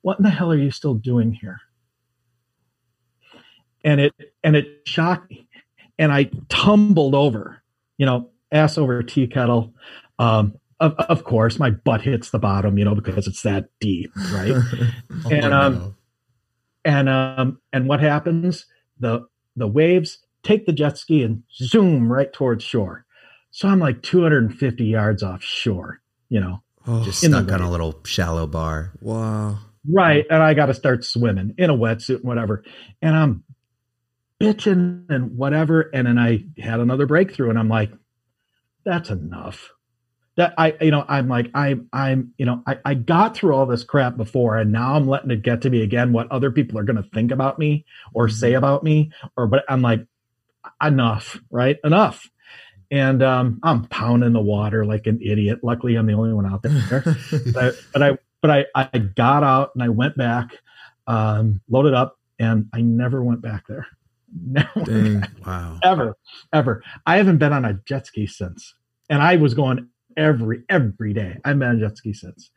[0.00, 1.58] What in the hell are you still doing here?
[3.84, 5.46] And it and it shocked me.
[5.98, 7.62] And I tumbled over,
[7.98, 9.74] you know, ass over tea kettle.
[10.18, 14.10] Um, of, of course, my butt hits the bottom, you know, because it's that deep,
[14.32, 14.52] right?
[15.26, 15.96] oh, and um,
[16.84, 18.66] and um, and what happens?
[18.98, 23.04] The the waves take the jet ski and zoom right towards shore.
[23.50, 28.46] So I'm like 250 yards offshore, you know, oh, just stuck on a little shallow
[28.46, 28.92] bar.
[29.00, 29.58] Wow.
[29.88, 30.24] Right.
[30.30, 32.64] And I got to start swimming in a wetsuit and whatever.
[33.02, 33.44] And I'm
[34.40, 35.90] bitching and whatever.
[35.92, 37.90] And then I had another breakthrough and I'm like,
[38.84, 39.70] that's enough
[40.36, 43.66] that I, you know, I'm like, I'm, I'm, you know, I, I got through all
[43.66, 46.78] this crap before and now I'm letting it get to me again, what other people
[46.78, 48.36] are going to think about me or mm-hmm.
[48.36, 50.06] say about me, or, but I'm like,
[50.82, 51.78] enough, right?
[51.84, 52.28] Enough.
[52.90, 55.60] And um, I'm pounding the water like an idiot.
[55.62, 57.16] Luckily, I'm the only one out there.
[57.52, 60.52] but, but I, but I, I got out and I went back,
[61.06, 63.86] um, loaded up, and I never went back there.
[64.32, 65.78] Never Dang, wow.
[65.82, 66.16] Ever,
[66.52, 66.84] ever.
[67.04, 68.74] I haven't been on a jet ski since.
[69.08, 71.38] And I was going every every day.
[71.44, 72.50] I've been jet ski since,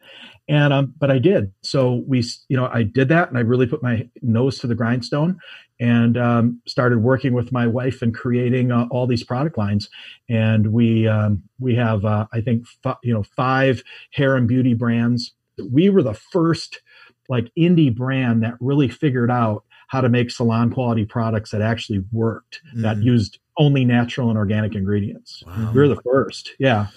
[0.48, 1.52] and um, but I did.
[1.62, 4.76] So we, you know, I did that, and I really put my nose to the
[4.76, 5.40] grindstone,
[5.80, 9.90] and um, started working with my wife and creating uh, all these product lines.
[10.30, 14.74] And we um, we have, uh, I think, f- you know, five hair and beauty
[14.74, 15.34] brands
[15.72, 16.82] we were the first
[17.30, 22.04] like indie brand that really figured out how to make salon quality products that actually
[22.12, 22.82] worked mm.
[22.82, 25.44] that used only natural and organic ingredients.
[25.46, 25.72] Wow.
[25.74, 26.88] We are the first, yeah.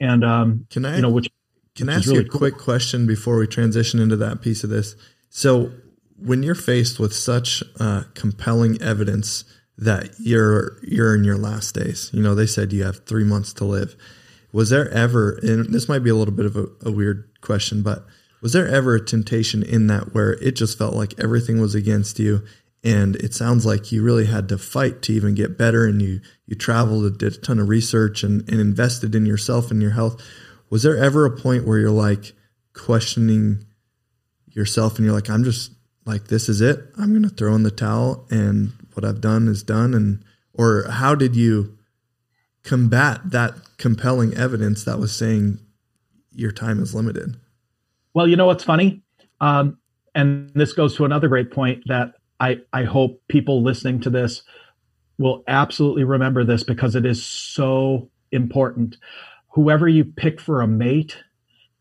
[0.00, 1.28] And um, can I, you know, which
[1.74, 2.38] can I ask really you a cool.
[2.38, 4.96] quick question before we transition into that piece of this?
[5.30, 5.72] So,
[6.18, 9.44] when you're faced with such uh, compelling evidence
[9.76, 13.52] that you're you're in your last days, you know, they said you have three months
[13.54, 13.94] to live.
[14.52, 17.82] Was there ever, and this might be a little bit of a, a weird question,
[17.82, 18.06] but
[18.40, 22.18] was there ever a temptation in that where it just felt like everything was against
[22.18, 22.42] you
[22.84, 26.20] and it sounds like you really had to fight to even get better and you
[26.46, 29.90] you traveled and did a ton of research and, and invested in yourself and your
[29.92, 30.22] health.
[30.70, 32.32] Was there ever a point where you're like
[32.72, 33.64] questioning
[34.48, 35.72] yourself and you're like i'm just
[36.04, 36.78] like this is it.
[36.96, 40.84] I'm going to throw in the towel and what i've done is done and or
[40.88, 41.76] how did you
[42.62, 45.58] combat that compelling evidence that was saying
[46.32, 47.36] your time is limited?
[48.14, 49.02] Well you know what's funny?
[49.40, 49.78] Um,
[50.14, 54.42] and this goes to another great point that I, I hope people listening to this
[55.18, 58.96] will absolutely remember this because it is so important.
[59.54, 61.16] Whoever you pick for a mate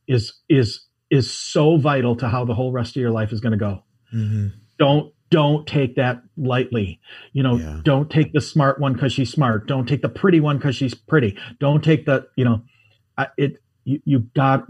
[0.08, 3.52] is is is so vital to how the whole rest of your life is going
[3.52, 3.84] to go.
[4.14, 4.48] Mm-hmm.
[4.80, 7.00] Don't don't take that lightly.
[7.34, 7.82] You know, yeah.
[7.84, 9.68] don't take the smart one because she's smart.
[9.68, 11.38] Don't take the pretty one because she's pretty.
[11.60, 12.62] Don't take the you know,
[13.38, 14.66] it you, you got,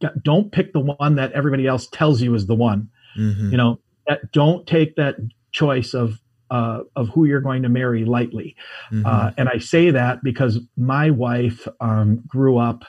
[0.00, 2.88] got don't pick the one that everybody else tells you is the one.
[3.18, 3.50] Mm-hmm.
[3.50, 5.16] You know, that don't take that
[5.52, 8.56] choice of uh, of who you're going to marry lightly.
[8.92, 9.06] Mm-hmm.
[9.06, 12.84] Uh, and I say that because my wife um, grew up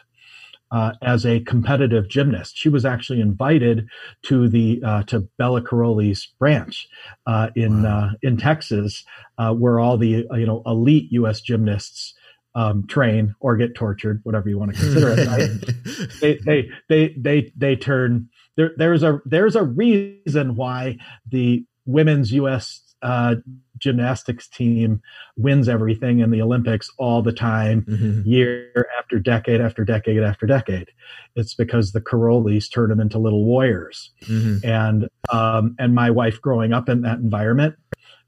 [0.69, 2.57] uh, as a competitive gymnast.
[2.57, 3.87] She was actually invited
[4.23, 6.87] to the uh, to Bela Karolyi's branch
[7.25, 7.89] uh, in wow.
[7.89, 9.03] Uh, in Texas,
[9.37, 11.41] where all the you know elite U.S.
[11.41, 12.13] gymnasts.
[12.55, 16.19] Um, train or get tortured, whatever you want to consider it.
[16.21, 18.71] they, they, they, they, they turn there.
[18.75, 20.97] There's a there's a reason why
[21.29, 22.81] the women's U.S.
[23.01, 23.35] Uh,
[23.77, 25.01] gymnastics team
[25.37, 28.27] wins everything in the Olympics all the time, mm-hmm.
[28.27, 30.89] year after decade after decade after decade.
[31.35, 34.11] It's because the Karolyis turn them into little warriors.
[34.23, 34.67] Mm-hmm.
[34.67, 37.75] And um, and my wife growing up in that environment,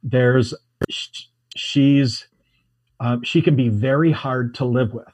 [0.04, 0.54] there's
[1.56, 2.28] she's
[3.00, 5.06] uh, she can be very hard to live with.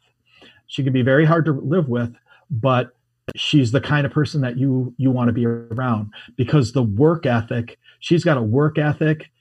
[0.67, 2.15] She can be very hard to live with,
[2.49, 2.94] but
[3.35, 7.25] she's the kind of person that you you want to be around because the work
[7.25, 9.31] ethic she's got a work ethic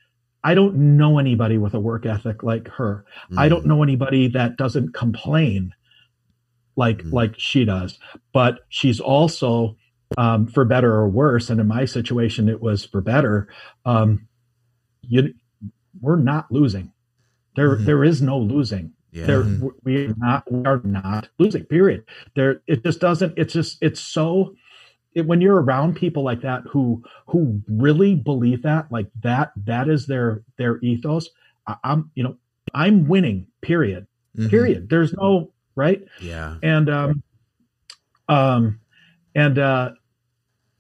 [0.42, 3.38] i don't know anybody with a work ethic like her mm.
[3.38, 3.68] i don't mm.
[3.68, 5.74] know anybody that doesn't complain
[6.76, 7.12] like mm.
[7.12, 7.98] like she does
[8.32, 9.76] but she's also
[10.16, 13.48] um, for better or worse and in my situation it was for better
[13.84, 14.26] um,
[15.02, 15.34] you
[16.00, 16.90] we're not losing
[17.54, 17.84] there mm.
[17.84, 19.27] there is no losing yeah.
[19.27, 19.44] There,
[19.85, 21.64] we are not we are not losing.
[21.64, 22.05] Period.
[22.35, 23.35] There, it just doesn't.
[23.37, 24.57] It's just it's so.
[25.14, 29.88] It, when you're around people like that who who really believe that, like that, that
[29.88, 31.31] is their their ethos.
[31.64, 32.37] I, am you know
[32.74, 33.46] I'm winning.
[33.61, 34.09] Period.
[34.37, 34.48] Mm-hmm.
[34.48, 34.88] Period.
[34.88, 36.03] There's no right.
[36.20, 36.57] Yeah.
[36.64, 37.22] And um,
[38.29, 38.81] um,
[39.37, 39.90] and uh,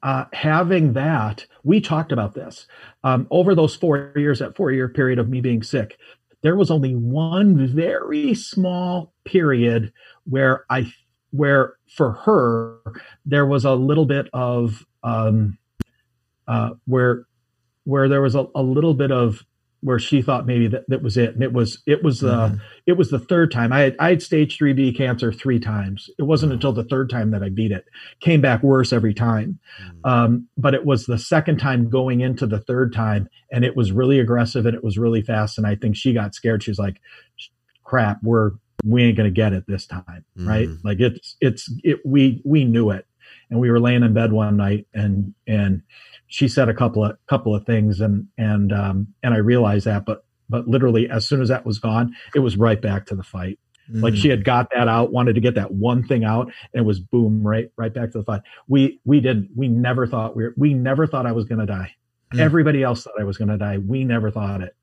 [0.02, 2.66] uh, having that, we talked about this
[3.04, 5.96] um, over those four years, that four year period of me being sick
[6.44, 9.90] there was only one very small period
[10.24, 10.92] where I
[11.30, 12.76] where for her
[13.24, 15.56] there was a little bit of um,
[16.46, 17.26] uh, where
[17.84, 19.42] where there was a, a little bit of
[19.84, 21.34] where she thought maybe that, that was it.
[21.34, 22.56] And it was it was the mm-hmm.
[22.86, 23.70] it was the third time.
[23.70, 26.08] I had I had stage three B cancer three times.
[26.18, 26.54] It wasn't mm-hmm.
[26.54, 27.84] until the third time that I beat it.
[28.20, 29.58] Came back worse every time.
[29.82, 30.10] Mm-hmm.
[30.10, 33.92] Um, but it was the second time going into the third time, and it was
[33.92, 35.58] really aggressive and it was really fast.
[35.58, 36.62] And I think she got scared.
[36.62, 37.02] She's like,
[37.84, 38.52] "Crap, we're
[38.86, 40.68] we ain't gonna get it this time, right?
[40.68, 40.88] Mm-hmm.
[40.88, 43.06] Like it's it's it we we knew it."
[43.50, 45.82] And we were laying in bed one night, and and
[46.26, 50.04] she said a couple of couple of things and and um, and I realized that,
[50.04, 53.22] but but literally as soon as that was gone, it was right back to the
[53.22, 53.58] fight.
[53.90, 54.02] Mm.
[54.02, 56.86] Like she had got that out, wanted to get that one thing out, and it
[56.86, 58.42] was boom, right, right back to the fight.
[58.66, 59.50] We we didn't.
[59.54, 61.94] We never thought we were, we never thought I was going to die.
[62.32, 62.40] Mm.
[62.40, 63.78] Everybody else thought I was going to die.
[63.78, 64.74] We never thought it.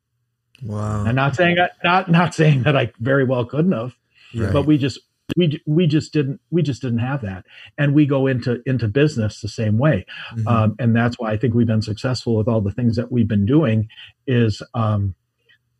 [0.64, 1.06] Wow.
[1.06, 3.96] I'm not saying not not saying that I very well couldn't have,
[4.36, 4.54] right.
[4.54, 5.00] but we just
[5.36, 7.46] we we just didn't we just didn't have that.
[7.78, 10.06] And we go into into business the same way.
[10.34, 10.48] Mm-hmm.
[10.48, 13.28] um, and that's why i think we've been successful with all the things that we've
[13.28, 13.90] been doing
[14.28, 15.16] is um,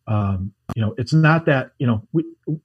[0.06, 2.24] um, you know it's not that you know we,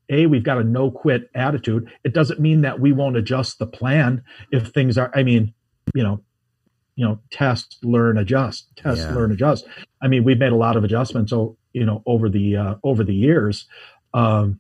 [0.10, 1.90] a we've got a no quit attitude.
[2.04, 5.54] It doesn't mean that we won't adjust the plan if things are i mean
[5.94, 6.22] you know
[6.96, 9.14] you know test learn adjust test yeah.
[9.14, 9.66] learn adjust.
[10.02, 13.04] I mean we've made a lot of adjustments so you know over the uh, over
[13.04, 13.68] the years.
[14.14, 14.60] Um,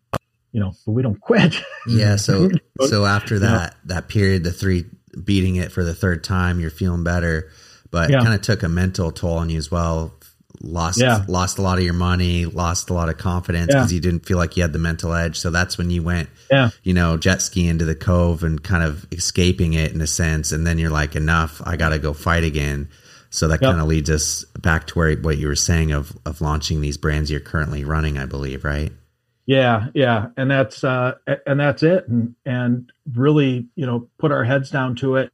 [0.57, 1.55] you know, but we don't quit.
[1.85, 2.15] Yeah.
[2.15, 2.49] So,
[2.87, 4.85] so after that, that period, the three
[5.23, 7.51] beating it for the third time, you're feeling better,
[7.91, 8.17] but yeah.
[8.17, 10.15] it kind of took a mental toll on you as well.
[10.59, 11.23] Lost yeah.
[11.27, 13.95] lost a lot of your money, lost a lot of confidence because yeah.
[13.97, 15.37] you didn't feel like you had the mental edge.
[15.37, 16.71] So that's when you went, yeah.
[16.81, 20.51] you know, jet ski into the cove and kind of escaping it in a sense.
[20.51, 22.89] And then you're like, enough, I got to go fight again.
[23.29, 23.69] So that yep.
[23.69, 26.97] kind of leads us back to where what you were saying of of launching these
[26.97, 28.91] brands you're currently running, I believe, right?
[29.47, 31.13] Yeah, yeah, and that's uh,
[31.45, 35.31] and that's it, and and really, you know, put our heads down to it,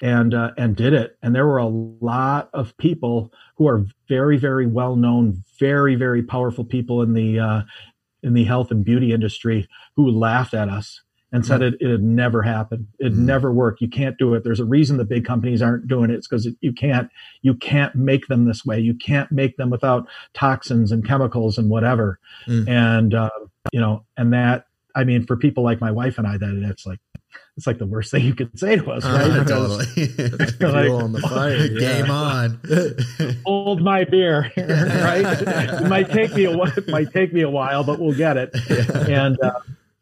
[0.00, 1.18] and uh, and did it.
[1.22, 6.22] And there were a lot of people who are very, very well known, very, very
[6.22, 7.62] powerful people in the uh,
[8.22, 11.02] in the health and beauty industry who laughed at us
[11.36, 12.86] and said it it had never happened.
[12.98, 13.18] It mm.
[13.18, 13.82] never worked.
[13.82, 14.42] You can't do it.
[14.42, 16.14] There's a reason the big companies aren't doing it.
[16.14, 17.10] It's because you can't
[17.42, 18.80] you can't make them this way.
[18.80, 22.18] You can't make them without toxins and chemicals and whatever.
[22.48, 22.68] Mm.
[22.68, 23.30] And uh,
[23.70, 26.86] you know, and that I mean, for people like my wife and I, that it's
[26.86, 27.00] like
[27.58, 29.30] it's like the worst thing you could say to us, uh, right?
[29.36, 29.86] Uh, totally.
[30.88, 31.56] like, on the fire.
[31.70, 32.02] Yeah.
[32.02, 32.60] Game on.
[33.44, 35.42] hold my beer, right?
[35.42, 38.50] it might take me a it might take me a while, but we'll get it.
[38.70, 39.26] Yeah.
[39.26, 39.60] And uh,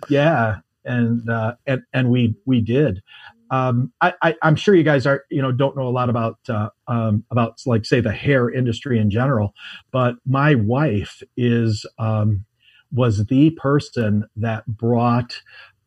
[0.08, 3.02] yeah, and uh, and and we we did.
[3.50, 6.70] Um, I, am sure you guys are you know don't know a lot about uh,
[6.88, 9.54] um, about like say the hair industry in general,
[9.92, 12.44] but my wife is um,
[12.92, 15.40] was the person that brought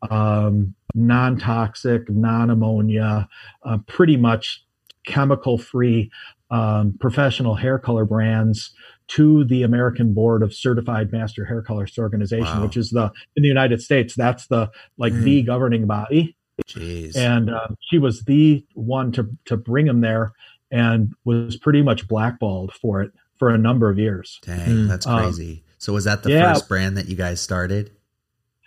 [0.09, 3.27] um, non-toxic, non-ammonia,
[3.63, 4.63] uh, pretty much
[5.05, 6.11] chemical-free
[6.51, 8.73] um, professional hair color brands
[9.09, 12.63] to the American Board of Certified Master Hair Colorists Organization, wow.
[12.63, 14.15] which is the in the United States.
[14.15, 15.23] That's the like mm.
[15.23, 16.35] the governing body.
[16.65, 17.15] Jeez.
[17.15, 20.33] And uh, she was the one to to bring him there,
[20.71, 24.39] and was pretty much blackballed for it for a number of years.
[24.41, 24.87] Dang, mm.
[24.87, 25.51] that's um, crazy.
[25.51, 26.53] Um, so was that the yeah.
[26.53, 27.91] first brand that you guys started?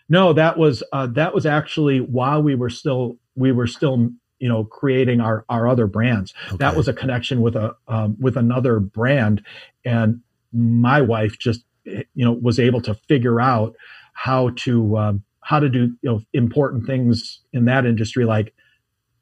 [0.08, 4.48] No, that was uh, that was actually while we were still we were still you
[4.48, 6.34] know creating our our other brands.
[6.48, 6.56] Okay.
[6.58, 9.44] That was a connection with a um, with another brand,
[9.84, 10.20] and
[10.52, 13.74] my wife just you know was able to figure out
[14.12, 18.54] how to um, how to do you know important things in that industry like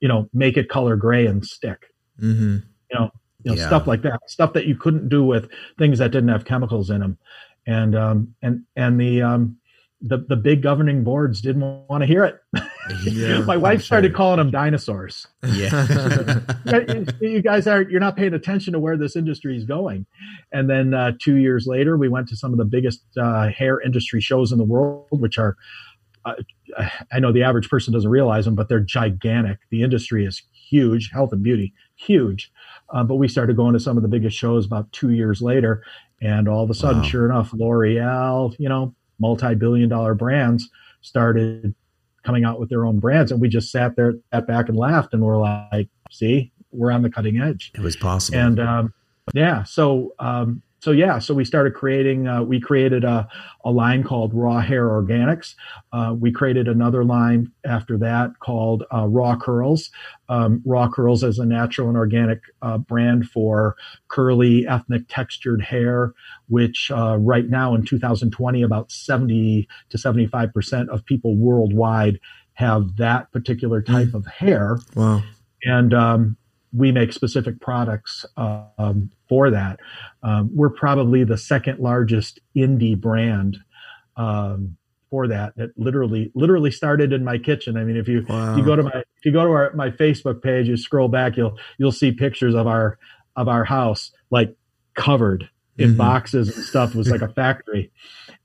[0.00, 1.86] you know make it color gray and stick
[2.20, 2.58] mm-hmm.
[2.90, 3.10] you know
[3.44, 3.66] you know yeah.
[3.66, 7.00] stuff like that stuff that you couldn't do with things that didn't have chemicals in
[7.00, 7.18] them
[7.66, 9.56] and um and and the um
[10.00, 12.40] the the big governing boards didn't want to hear it.
[13.04, 15.26] Yeah, My wife started calling them dinosaurs.
[15.42, 16.40] Yeah,
[17.20, 20.06] you guys are you're not paying attention to where this industry is going.
[20.52, 23.80] And then uh, two years later, we went to some of the biggest uh, hair
[23.80, 25.56] industry shows in the world, which are
[26.24, 26.34] uh,
[27.12, 29.58] I know the average person doesn't realize them, but they're gigantic.
[29.70, 32.52] The industry is huge, health and beauty, huge.
[32.90, 35.82] Uh, but we started going to some of the biggest shows about two years later,
[36.22, 37.08] and all of a sudden, wow.
[37.08, 40.68] sure enough, L'Oreal, you know, multi-billion dollar brands
[41.00, 41.74] started
[42.24, 43.32] coming out with their own brands.
[43.32, 47.02] And we just sat there sat back and laughed and we're like see we're on
[47.02, 47.72] the cutting edge.
[47.74, 48.38] It was possible.
[48.38, 48.94] And um,
[49.34, 52.28] yeah so um, so yeah, so we started creating.
[52.28, 53.28] Uh, we created a,
[53.64, 55.54] a line called Raw Hair Organics.
[55.92, 59.90] Uh, we created another line after that called uh, Raw Curls.
[60.28, 63.76] Um, Raw Curls is a natural and organic uh, brand for
[64.08, 66.14] curly, ethnic, textured hair.
[66.48, 72.20] Which uh, right now in 2020, about 70 to 75 percent of people worldwide
[72.54, 74.14] have that particular type mm.
[74.14, 74.78] of hair.
[74.94, 75.22] Wow.
[75.64, 76.36] And um,
[76.72, 79.80] we make specific products um, for that.
[80.22, 83.58] Um, we're probably the second largest indie brand
[84.16, 84.76] um,
[85.10, 85.56] for that.
[85.56, 87.76] That literally, literally started in my kitchen.
[87.76, 88.52] I mean, if you wow.
[88.52, 91.08] if you go to my if you go to our, my Facebook page, you scroll
[91.08, 92.98] back, you'll you'll see pictures of our
[93.36, 94.54] of our house like
[94.94, 95.98] covered in mm-hmm.
[95.98, 96.94] boxes and stuff.
[96.94, 97.90] It was like a factory,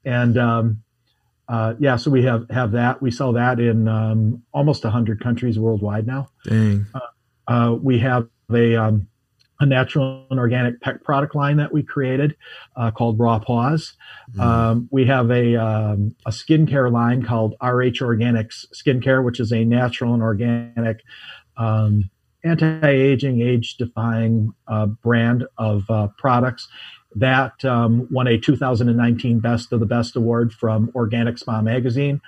[0.05, 0.83] and um,
[1.49, 3.01] uh, yeah, so we have have that.
[3.01, 6.29] We sell that in um, almost hundred countries worldwide now.
[6.45, 6.85] Dang.
[6.93, 6.99] Uh,
[7.47, 9.07] uh, we have a um,
[9.59, 12.35] a natural and organic pet product line that we created
[12.75, 13.93] uh, called Raw Paws.
[14.35, 14.41] Mm.
[14.41, 19.63] Um, we have a um, a skincare line called RH Organics Skincare, which is a
[19.63, 21.01] natural and organic
[21.57, 22.09] um,
[22.43, 26.67] anti-aging, age-defying uh, brand of uh, products
[27.15, 32.19] that um, won a 2019 Best of the Best award from Organic Spa magazine.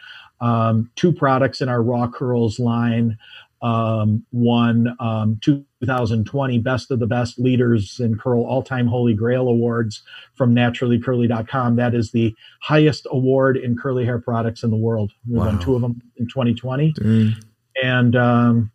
[0.41, 3.17] Um, two products in our Raw Curls line
[3.61, 9.47] um, won um, 2020 Best of the Best Leaders in Curl All Time Holy Grail
[9.47, 10.03] Awards
[10.35, 11.75] from naturallycurly.com.
[11.77, 15.11] That is the highest award in curly hair products in the world.
[15.27, 15.45] We wow.
[15.45, 16.93] won two of them in 2020.
[16.93, 17.35] Dang.
[17.81, 18.71] And um,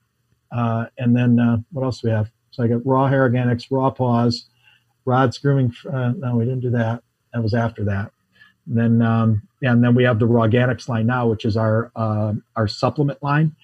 [0.52, 2.30] uh, and then uh, what else do we have?
[2.50, 4.48] So I got Raw Hair Organics, Raw Paws,
[5.04, 5.74] Rod's Grooming.
[5.90, 7.02] Uh, no, we didn't do that.
[7.32, 8.10] That was after that.
[8.66, 12.34] And then um, and then we have the RawganX line now, which is our uh,
[12.56, 13.54] our supplement line.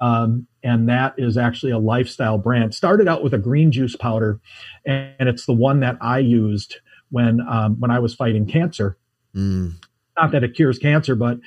[0.00, 2.74] Um, and that is actually a lifestyle brand.
[2.74, 4.40] Started out with a green juice powder,
[4.84, 6.76] and, it's the one that I used
[7.10, 8.96] when um, when I was fighting cancer.
[9.34, 9.74] Mm.
[10.16, 11.38] Not that it cures cancer, but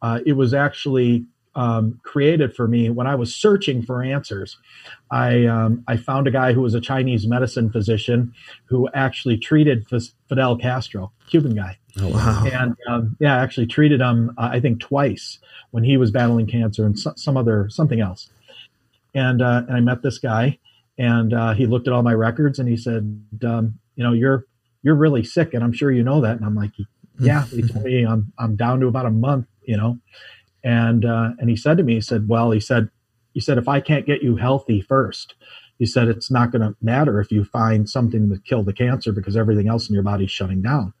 [0.00, 4.56] uh, it was actually um, created for me when I was searching for answers.
[5.10, 8.32] I um, I found a guy who was a Chinese medicine physician
[8.66, 9.86] who actually treated
[10.28, 11.78] Fidel Castro, Cuban guy.
[12.00, 12.44] Oh wow!
[12.50, 15.38] And um, yeah, actually treated him uh, I think twice
[15.72, 18.30] when he was battling cancer and so, some other something else.
[19.14, 20.58] And uh, and I met this guy,
[20.98, 24.46] and uh, he looked at all my records and he said, um, you know, you're
[24.82, 26.36] you're really sick, and I'm sure you know that.
[26.36, 26.72] And I'm like,
[27.20, 27.44] yeah.
[27.46, 29.98] he told me I'm I'm down to about a month, you know.
[30.64, 32.88] And uh, and he said to me, he said, well, he said,
[33.34, 35.34] he said, if I can't get you healthy first,
[35.78, 39.12] he said it's not going to matter if you find something to kill the cancer
[39.12, 40.92] because everything else in your body's shutting down.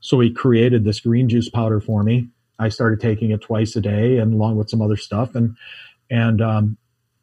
[0.00, 2.28] So he created this green juice powder for me.
[2.58, 5.34] I started taking it twice a day and along with some other stuff.
[5.34, 5.56] And
[6.10, 6.76] and um,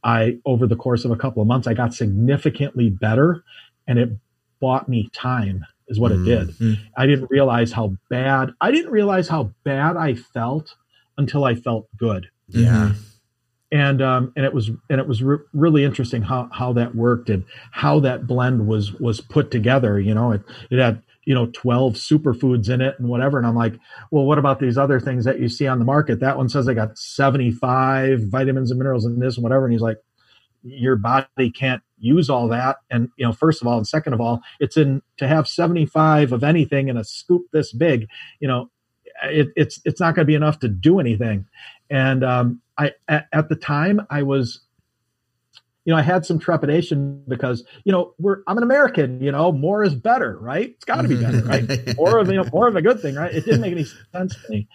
[0.05, 3.43] I over the course of a couple of months, I got significantly better,
[3.87, 4.09] and it
[4.61, 6.21] bought me time is what mm-hmm.
[6.21, 6.47] it did.
[6.49, 6.83] Mm-hmm.
[6.95, 10.75] I didn't realize how bad I didn't realize how bad I felt
[11.17, 12.29] until I felt good.
[12.47, 12.93] Yeah.
[13.71, 17.29] And um, and it was and it was re- really interesting how how that worked
[17.29, 19.99] and how that blend was was put together.
[19.99, 23.37] You know, it it had you know 12 superfoods in it and whatever.
[23.37, 23.75] And i'm like
[24.11, 26.19] well what about these other things that you see on the market?
[26.19, 29.65] That one says they got 75 vitamins and minerals in this and whatever.
[29.65, 29.97] And he's like
[30.63, 32.77] your body can't use all that.
[32.89, 36.31] And you know first of all and second of all it's in to have 75
[36.31, 38.07] of anything in a scoop this big
[38.39, 38.69] you know
[39.23, 41.45] it, it's it's not going to be enough to do anything.
[41.89, 44.64] And um, i at, at the time i was
[45.85, 49.51] you know, I had some trepidation because, you know, we're I'm an American, you know,
[49.51, 50.71] more is better, right?
[50.71, 51.95] It's got to be better, right?
[51.95, 53.33] more of you know, more of a good thing, right?
[53.33, 54.67] It didn't make any sense to me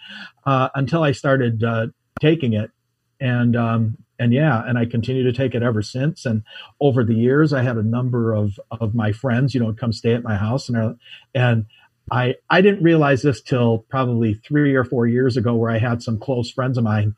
[0.45, 1.87] uh, until I started uh,
[2.21, 2.71] taking it,
[3.19, 6.25] and um, and yeah, and I continue to take it ever since.
[6.25, 6.43] And
[6.79, 10.13] over the years, I had a number of of my friends, you know, come stay
[10.13, 10.97] at my house, and
[11.35, 11.65] and
[12.09, 16.01] I I didn't realize this till probably three or four years ago, where I had
[16.01, 17.15] some close friends of mine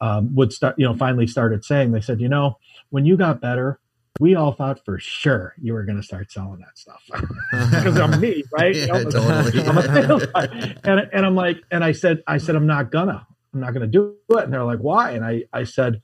[0.00, 2.56] um, would start, you know, finally started saying, they said, you know
[2.94, 3.80] when you got better,
[4.20, 7.02] we all thought for sure you were going to start selling that stuff
[7.50, 8.72] because I'm me, right?
[8.72, 9.66] yeah, you know, totally.
[9.66, 10.74] I'm a.
[10.84, 13.88] And, and I'm like, and I said, I said, I'm not gonna, I'm not gonna
[13.88, 14.44] do it.
[14.44, 15.10] And they're like, why?
[15.10, 16.02] And I, I said,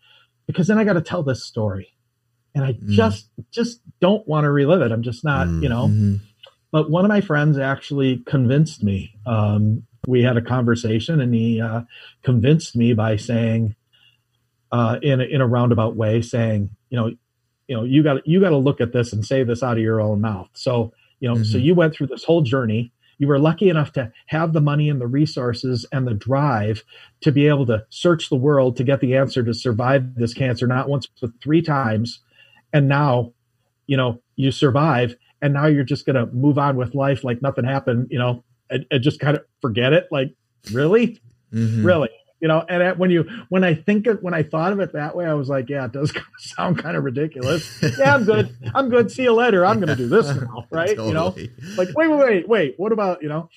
[0.49, 1.95] because then I got to tell this story,
[2.57, 2.88] and I mm.
[2.88, 4.91] just, just don't want to relive it.
[4.91, 5.62] I'm just not, mm.
[5.62, 5.86] you know.
[5.86, 6.16] Mm-hmm.
[6.72, 9.14] But one of my friends actually convinced me.
[9.26, 11.82] Um, we had a conversation, and he uh,
[12.24, 13.76] convinced me by saying,
[14.72, 17.11] uh, in a, in a roundabout way, saying, you know,
[17.68, 19.82] you know, you got you got to look at this and say this out of
[19.82, 20.49] your own mouth.
[20.53, 21.45] So, you know, mm-hmm.
[21.45, 22.93] so you went through this whole journey.
[23.18, 26.82] You were lucky enough to have the money and the resources and the drive
[27.20, 30.66] to be able to search the world to get the answer to survive this cancer,
[30.66, 32.20] not once but three times.
[32.72, 33.32] And now,
[33.86, 37.43] you know, you survive, and now you're just going to move on with life like
[37.43, 40.09] nothing happened, you know, and, and just kind of forget it.
[40.11, 40.32] Like,
[40.72, 41.20] really,
[41.53, 41.84] mm-hmm.
[41.84, 42.11] really
[42.41, 45.14] you know and when you when i think of when i thought of it that
[45.14, 47.82] way i was like yeah it does sound kind of ridiculous.
[47.99, 48.57] Yeah i'm good.
[48.74, 49.11] I'm good.
[49.11, 49.64] See you later.
[49.64, 50.97] I'm gonna do this now right?
[50.97, 51.09] Totally.
[51.09, 51.34] you know?
[51.76, 53.49] Like wait wait wait wait what about you know?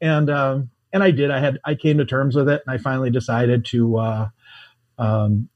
[0.00, 1.30] And um and i did.
[1.30, 4.28] I had i came to terms with it and i finally decided to uh
[4.98, 5.48] um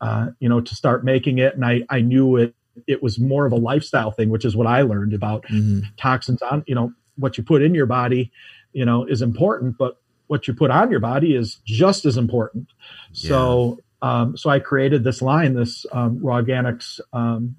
[0.00, 2.54] uh you know to start making it and i i knew it
[2.86, 5.80] it was more of a lifestyle thing which is what i learned about mm-hmm.
[5.96, 8.32] toxins on you know what you put in your body
[8.72, 9.98] you know is important but
[10.30, 12.68] what you put on your body is just as important.
[13.14, 13.30] Yeah.
[13.30, 17.56] So, um, so I created this line, this um, RawganX um,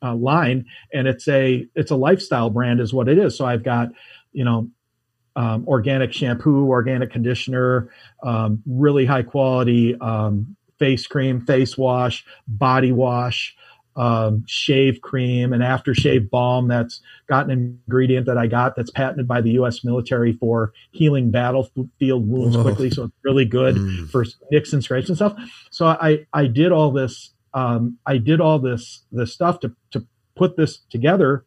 [0.00, 3.36] uh, line, and it's a it's a lifestyle brand, is what it is.
[3.36, 3.88] So I've got,
[4.32, 4.70] you know,
[5.34, 7.90] um, organic shampoo, organic conditioner,
[8.22, 13.56] um, really high quality um, face cream, face wash, body wash
[13.96, 17.50] um, shave cream, an aftershave balm that's got an
[17.86, 19.84] ingredient that I got that's patented by the U.S.
[19.84, 22.62] military for healing battlefield wounds Whoa.
[22.62, 22.90] quickly.
[22.90, 24.10] So it's really good mm.
[24.10, 25.36] for nicks and scrapes and stuff.
[25.70, 30.04] So I I did all this um, I did all this this stuff to to
[30.34, 31.44] put this together,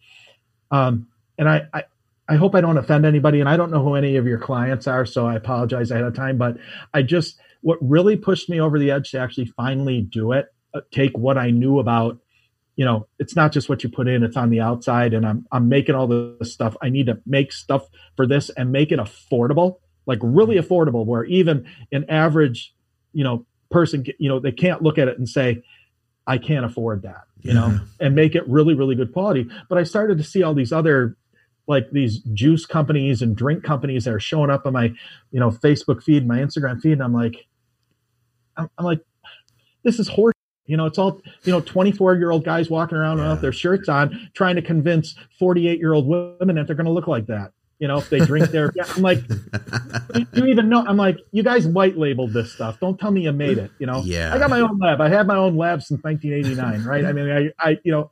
[0.72, 1.84] um, and I, I
[2.30, 4.88] I hope I don't offend anybody, and I don't know who any of your clients
[4.88, 6.38] are, so I apologize ahead of time.
[6.38, 6.58] But
[6.94, 10.82] I just what really pushed me over the edge to actually finally do it, uh,
[10.92, 12.20] take what I knew about
[12.78, 15.46] you know it's not just what you put in it's on the outside and i'm
[15.52, 19.00] i'm making all this stuff i need to make stuff for this and make it
[19.00, 20.74] affordable like really mm-hmm.
[20.74, 22.74] affordable where even an average
[23.12, 25.62] you know person you know they can't look at it and say
[26.26, 27.60] i can't afford that you yeah.
[27.60, 30.72] know and make it really really good quality but i started to see all these
[30.72, 31.18] other
[31.68, 34.86] like these juice companies and drink companies that are showing up on my
[35.32, 37.46] you know facebook feed my instagram feed and i'm like
[38.56, 39.02] i'm, I'm like
[39.84, 40.37] this is horse
[40.68, 43.32] You know, it's all, you know, 24 year old guys walking around yeah.
[43.32, 46.92] with their shirts on trying to convince 48 year old women that they're going to
[46.92, 47.54] look like that.
[47.80, 49.20] You know, if they drink their, I'm like,
[50.16, 52.80] you, you, even know, I'm like, you guys white labeled this stuff.
[52.80, 53.72] Don't tell me you made it.
[53.80, 54.34] You know, yeah.
[54.34, 55.00] I got my own lab.
[55.00, 56.84] I had my own lab since 1989.
[56.84, 57.06] Right.
[57.06, 58.12] I mean, I, I, you know,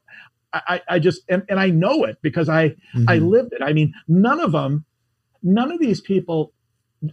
[0.53, 3.09] I, I just, and, and I know it because I, mm-hmm.
[3.09, 3.61] I lived it.
[3.61, 4.85] I mean, none of them,
[5.43, 6.53] none of these people,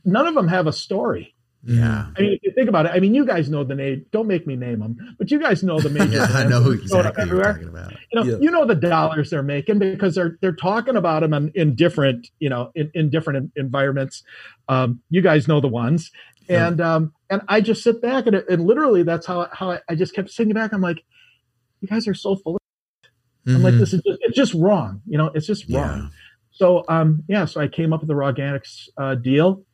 [0.05, 1.35] none of them have a story.
[1.65, 2.09] Yeah.
[2.17, 4.05] I mean, if you think about it, I mean, you guys know the name.
[4.11, 6.17] Don't make me name them, but you guys know the major.
[6.17, 7.93] yeah, I know exactly what you're talking about.
[7.93, 8.37] You know, yeah.
[8.41, 12.29] you know the dollars they're making because they're they're talking about them in, in different,
[12.41, 14.25] you know, in, in different environments.
[14.69, 16.11] Um, you guys know the ones,
[16.49, 16.67] yeah.
[16.67, 20.15] and um, and I just sit back and, and literally that's how how I, just
[20.15, 20.73] kept sitting back.
[20.73, 21.05] I'm like,
[21.81, 22.57] you guys are so full.
[22.57, 22.61] of
[23.47, 23.57] mm-hmm.
[23.57, 23.81] I'm like, mm-hmm.
[23.81, 25.01] this is just, it's just wrong.
[25.07, 26.11] You know, it's just wrong.
[26.51, 29.65] So um, yeah, so I came up with the RawganX uh, deal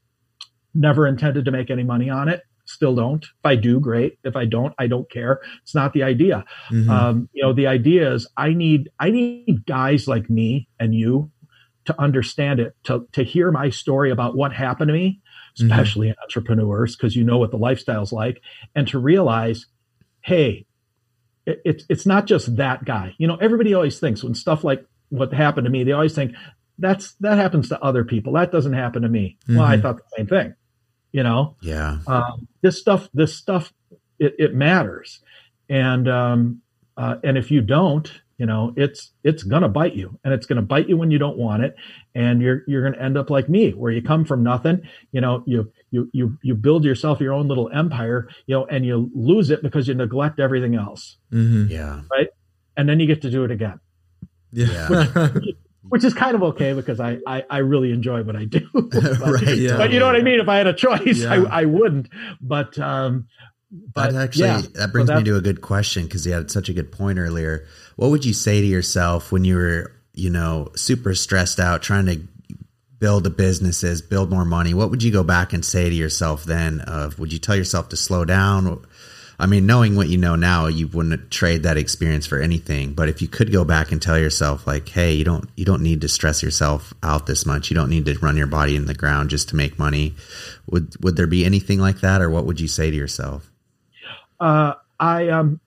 [0.78, 2.42] Never intended to make any money on it.
[2.66, 3.24] Still don't.
[3.24, 4.18] If I do, great.
[4.22, 5.40] If I don't, I don't care.
[5.62, 6.44] It's not the idea.
[6.70, 6.88] Mm-hmm.
[6.88, 11.32] Um, you know, the idea is I need I need guys like me and you
[11.86, 15.20] to understand it, to to hear my story about what happened to me,
[15.58, 15.72] mm-hmm.
[15.72, 16.22] especially mm-hmm.
[16.22, 18.40] entrepreneurs, because you know what the lifestyle's like,
[18.74, 19.66] and to realize,
[20.20, 20.66] hey,
[21.46, 23.14] it, it's it's not just that guy.
[23.18, 26.34] You know, everybody always thinks when stuff like what happened to me, they always think
[26.78, 28.34] that's that happens to other people.
[28.34, 29.38] That doesn't happen to me.
[29.44, 29.56] Mm-hmm.
[29.56, 29.82] Well, I mm-hmm.
[29.82, 30.54] thought the same thing.
[31.12, 31.98] You know, yeah.
[32.06, 33.72] Um, this stuff, this stuff,
[34.18, 35.20] it, it matters,
[35.68, 36.62] and um,
[36.96, 40.62] uh, and if you don't, you know, it's it's gonna bite you, and it's gonna
[40.62, 41.74] bite you when you don't want it,
[42.14, 44.82] and you're you're gonna end up like me, where you come from nothing.
[45.10, 48.86] You know, you you you you build yourself your own little empire, you know, and
[48.86, 51.16] you lose it because you neglect everything else.
[51.32, 51.72] Mm-hmm.
[51.72, 52.02] Yeah.
[52.10, 52.28] Right.
[52.76, 53.80] And then you get to do it again.
[54.52, 54.88] Yeah.
[54.88, 55.56] Which,
[55.88, 58.66] which is kind of okay because I, I, I really enjoy what I do.
[58.72, 59.56] but, right.
[59.56, 59.76] Yeah.
[59.76, 60.40] But you know what I mean?
[60.40, 61.32] If I had a choice, yeah.
[61.32, 62.08] I, I wouldn't.
[62.40, 63.28] But, um,
[63.70, 64.62] but that actually yeah.
[64.74, 67.18] that brings so me to a good question because you had such a good point
[67.18, 67.66] earlier.
[67.96, 72.06] What would you say to yourself when you were, you know, super stressed out trying
[72.06, 72.20] to
[72.98, 74.72] build the businesses, build more money?
[74.72, 76.80] What would you go back and say to yourself then?
[76.80, 78.84] Of would you tell yourself to slow down?
[79.40, 82.92] I mean, knowing what you know now, you wouldn't trade that experience for anything.
[82.92, 85.82] But if you could go back and tell yourself, like, hey, you don't you don't
[85.82, 87.70] need to stress yourself out this much.
[87.70, 90.16] You don't need to run your body in the ground just to make money.
[90.68, 93.50] Would would there be anything like that, or what would you say to yourself?
[94.40, 95.60] Uh, I um,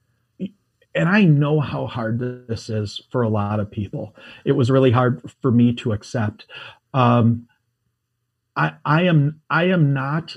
[0.93, 4.15] and I know how hard this is for a lot of people.
[4.43, 6.45] It was really hard for me to accept.
[6.93, 7.47] Um,
[8.55, 10.35] I I am I am not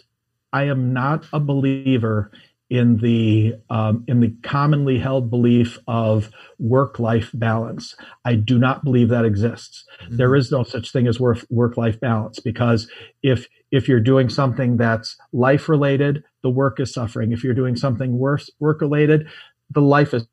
[0.53, 2.31] I am not a believer
[2.75, 7.95] in the um, in the commonly held belief of work life balance.
[8.25, 9.85] I do not believe that exists.
[10.03, 10.17] Mm-hmm.
[10.17, 12.91] There is no such thing as work work life balance because
[13.23, 17.31] if if you're doing something that's life related, the work is suffering.
[17.31, 19.29] If you're doing something worse work related,
[19.71, 20.27] the life is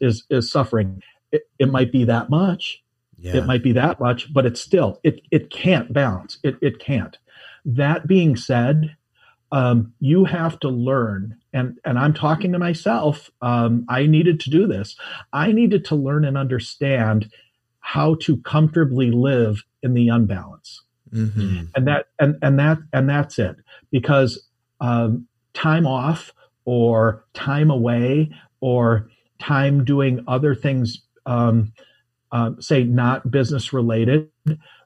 [0.00, 1.00] is is suffering.
[1.30, 2.82] It, it might be that much.
[3.16, 3.36] Yeah.
[3.36, 6.38] It might be that much, but it's still it it can't balance.
[6.42, 7.16] It it can't.
[7.64, 8.96] That being said,
[9.52, 14.50] um, you have to learn and and i'm talking to myself um, i needed to
[14.50, 14.96] do this.
[15.32, 17.30] I needed to learn and understand
[17.80, 20.82] how to comfortably live in the unbalance.
[21.12, 21.64] Mm-hmm.
[21.74, 23.56] and that and and that and that's it.
[23.90, 24.46] Because
[24.80, 26.32] um, time off
[26.64, 28.30] or time away
[28.60, 31.72] or time doing other things um,
[32.30, 34.30] uh, say not business related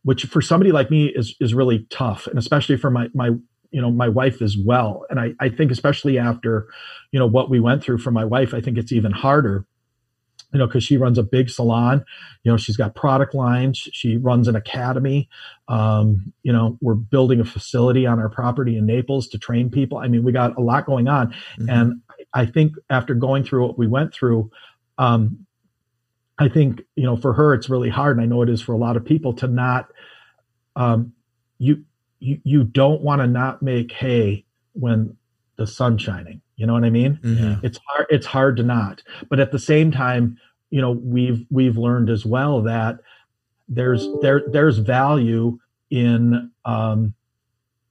[0.04, 2.26] which for somebody like me is is really tough.
[2.26, 3.30] And especially for my my
[3.74, 5.04] you know my wife as well.
[5.10, 6.66] And i i think especially after
[7.10, 9.66] you know what we went through for my wife i think it's even harder
[10.52, 12.04] you know because she runs a big salon.
[12.44, 13.76] You know she's got product lines.
[13.76, 15.28] She runs an academy.
[15.66, 19.98] Um, you know we're building a facility on our property in naples to train people.
[19.98, 21.28] I mean we got a lot going on.
[21.32, 21.68] Mm-hmm.
[21.68, 22.00] and
[22.32, 24.50] i think after going through what we went through
[24.98, 25.46] um,
[26.38, 28.16] i think you know for her it's really hard.
[28.16, 29.88] And i know it is for a lot of people to not
[30.76, 31.12] um,
[31.58, 31.84] you
[32.24, 35.16] you, you don't want to not make hay when
[35.56, 36.40] the sun's shining.
[36.56, 37.18] You know what I mean?
[37.22, 37.66] Mm-hmm.
[37.66, 38.06] It's hard.
[38.10, 39.02] It's hard to not.
[39.28, 40.38] But at the same time,
[40.70, 42.98] you know, we've we've learned as well that
[43.68, 45.58] there's there there's value
[45.90, 47.14] in um,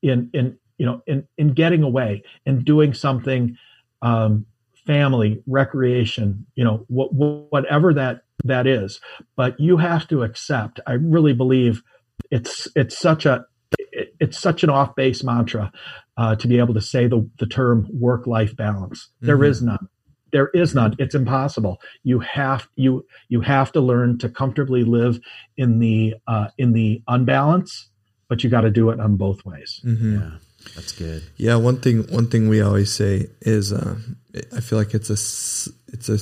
[0.02, 3.58] in in you know in in getting away and doing something
[4.02, 4.46] um,
[4.86, 9.00] family recreation you know what, whatever that that is
[9.38, 11.82] but you have to accept i really believe
[12.30, 13.46] it's it's such a
[14.20, 15.72] it, it's such an off base mantra
[16.18, 19.10] uh, to be able to say the, the term work life balance.
[19.22, 19.46] There mm-hmm.
[19.46, 19.88] is none.
[20.32, 20.96] There is none.
[20.98, 21.80] It's impossible.
[22.04, 25.20] You have you you have to learn to comfortably live
[25.58, 27.90] in the uh, in the unbalance,
[28.28, 29.80] but you got to do it on both ways.
[29.86, 30.16] Mm-hmm.
[30.16, 30.32] Yeah,
[30.76, 31.24] that's good.
[31.38, 33.96] Yeah, one thing one thing we always say is, uh,
[34.56, 35.20] I feel like it's a
[35.94, 36.18] it's a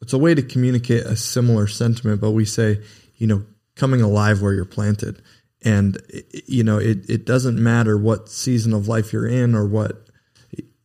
[0.00, 2.80] it's a way to communicate a similar sentiment, but we say,
[3.18, 3.44] you know,
[3.76, 5.22] coming alive where you're planted.
[5.64, 6.00] And
[6.46, 10.08] you know, it it doesn't matter what season of life you're in or what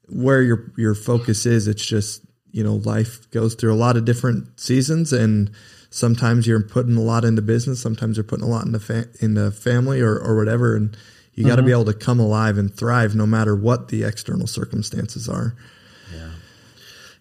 [0.07, 1.67] where your your focus is.
[1.67, 5.51] It's just you know, life goes through a lot of different seasons, and
[5.89, 9.51] sometimes you're putting a lot into business, sometimes you're putting a lot into fa- into
[9.51, 10.95] family or or whatever, and
[11.33, 11.67] you got to mm-hmm.
[11.67, 15.55] be able to come alive and thrive no matter what the external circumstances are.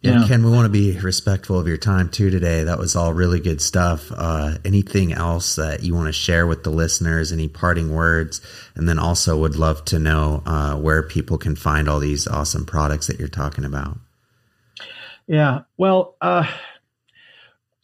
[0.07, 2.65] Yeah, Ken, we want to be respectful of your time too today.
[2.65, 4.13] That was all really good stuff.
[4.15, 7.33] Uh, anything else that you want to share with the listeners?
[7.33, 8.41] Any parting words?
[8.75, 12.67] And then also would love to know uh, where people can find all these awesome
[12.67, 13.99] products that you're talking about.
[15.27, 16.47] Yeah, well, uh,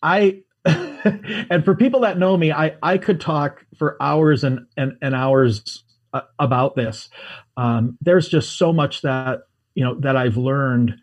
[0.02, 4.96] I and for people that know me, I I could talk for hours and and,
[5.02, 7.08] and hours uh, about this.
[7.56, 9.40] Um, there's just so much that
[9.74, 10.94] you know that I've learned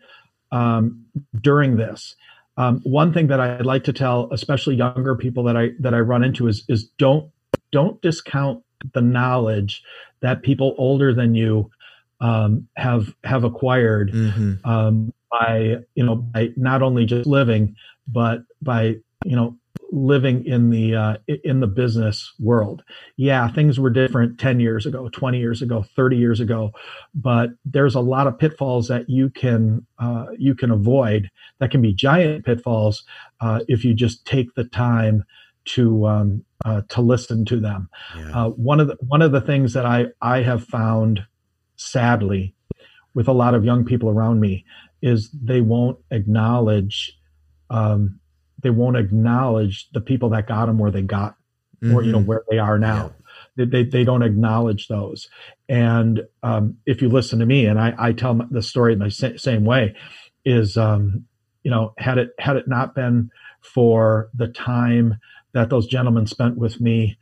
[0.52, 1.04] um,
[1.40, 2.16] during this.
[2.56, 6.00] Um, one thing that I'd like to tell, especially younger people that I that I
[6.00, 7.30] run into, is is don't
[7.72, 9.82] don't discount the knowledge
[10.20, 11.70] that people older than you
[12.20, 14.54] um, have have acquired mm-hmm.
[14.68, 17.76] um, by you know by not only just living,
[18.06, 19.56] but by you know
[19.92, 22.82] living in the uh, in the business world.
[23.16, 26.72] Yeah, things were different 10 years ago, 20 years ago, 30 years ago,
[27.14, 31.82] but there's a lot of pitfalls that you can uh, you can avoid that can
[31.82, 33.04] be giant pitfalls
[33.40, 35.24] uh, if you just take the time
[35.64, 37.88] to um, uh, to listen to them.
[38.16, 38.46] Yeah.
[38.46, 41.24] Uh, one of the one of the things that I I have found
[41.76, 42.54] sadly
[43.14, 44.64] with a lot of young people around me
[45.02, 47.18] is they won't acknowledge
[47.70, 48.19] um,
[48.62, 51.36] they won't acknowledge the people that got them where they got
[51.82, 51.94] mm-hmm.
[51.94, 52.26] or you know mm-hmm.
[52.26, 53.12] where they are now
[53.56, 53.64] yeah.
[53.64, 55.28] they, they, they don't acknowledge those
[55.68, 59.10] and um, if you listen to me and i, I tell the story in the
[59.10, 59.94] sa- same way
[60.44, 61.24] is um,
[61.62, 63.30] you know had it had it not been
[63.60, 65.18] for the time
[65.52, 67.18] that those gentlemen spent with me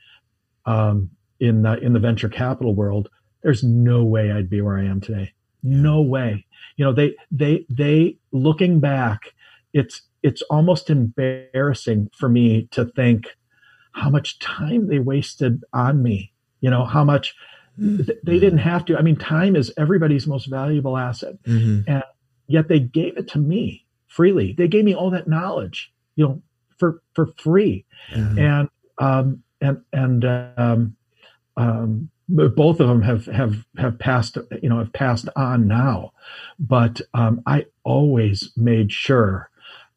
[0.66, 1.10] um,
[1.40, 3.08] in the, in the venture capital world
[3.42, 5.32] there's no way i'd be where i am today
[5.62, 9.32] no way you know they they they looking back
[9.72, 13.36] it's it's almost embarrassing for me to think
[13.92, 17.34] how much time they wasted on me you know how much
[17.78, 18.02] mm-hmm.
[18.24, 21.88] they didn't have to i mean time is everybody's most valuable asset mm-hmm.
[21.90, 22.02] and
[22.46, 26.42] yet they gave it to me freely they gave me all that knowledge you know
[26.78, 28.38] for for free mm-hmm.
[28.38, 30.96] and um and and um
[31.56, 36.12] um both of them have have have passed you know have passed on now
[36.58, 39.50] but um i always made sure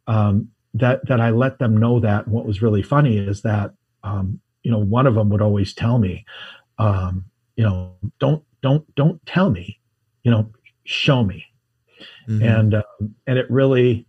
[0.08, 2.26] um, that that I let them know that.
[2.26, 3.74] And what was really funny is that
[4.04, 6.26] um, you know one of them would always tell me,
[6.78, 7.26] um,
[7.56, 9.80] you know, don't don't don't tell me,
[10.24, 10.50] you know,
[10.84, 11.46] show me,
[12.28, 12.44] mm-hmm.
[12.44, 14.06] and um, and it really.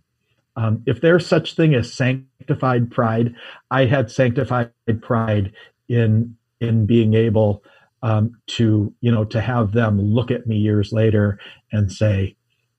[0.55, 3.35] Um, if there's such thing as sanctified pride,
[3.71, 4.71] I had sanctified
[5.01, 5.51] pride
[5.89, 7.65] in in being able
[8.03, 11.39] um, to you know to have them look at me years later
[11.71, 12.37] and say,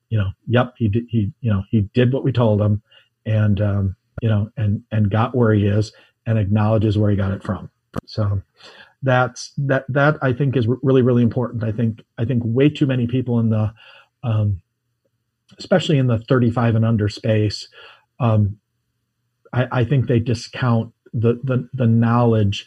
[0.08, 2.82] you know, yep, he did, he you know he did what we told him,
[3.26, 5.92] and um, you know and and got where he is
[6.26, 7.70] and acknowledges where he got it from.
[8.06, 8.42] So
[9.02, 11.62] that's that that i think is really really important.
[11.62, 13.72] I think i think way too many people in the
[14.22, 14.60] um,
[15.58, 17.68] especially in the 35 and under space
[18.18, 18.58] um,
[19.52, 22.66] I, I think they discount the the, the knowledge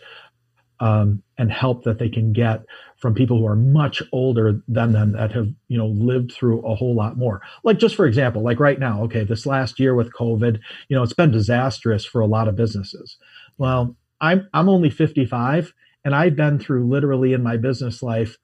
[0.80, 2.64] um, and help that they can get
[2.98, 6.76] from people who are much older than them that have you know lived through a
[6.76, 7.42] whole lot more.
[7.64, 11.04] Like just for example like right now okay this last year with covid you know
[11.04, 13.18] it's been disastrous for a lot of businesses.
[13.58, 15.74] Well i'm i'm only 55
[16.04, 18.38] and i've been through literally in my business life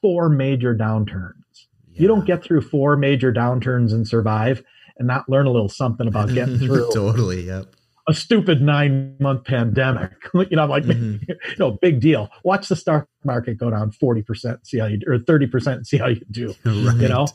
[0.00, 1.66] four major downturns.
[1.92, 2.02] Yeah.
[2.02, 4.62] you don't get through four major downturns and survive
[4.98, 7.75] and not learn a little something about getting through totally yep
[8.08, 10.12] a stupid nine month pandemic.
[10.34, 11.24] you know, I'm like, mm-hmm.
[11.28, 12.28] you know, big deal.
[12.44, 16.20] Watch the stock market go down 40%, see how you or 30% see how you
[16.30, 16.54] do.
[16.64, 16.96] Right.
[16.96, 17.26] You know?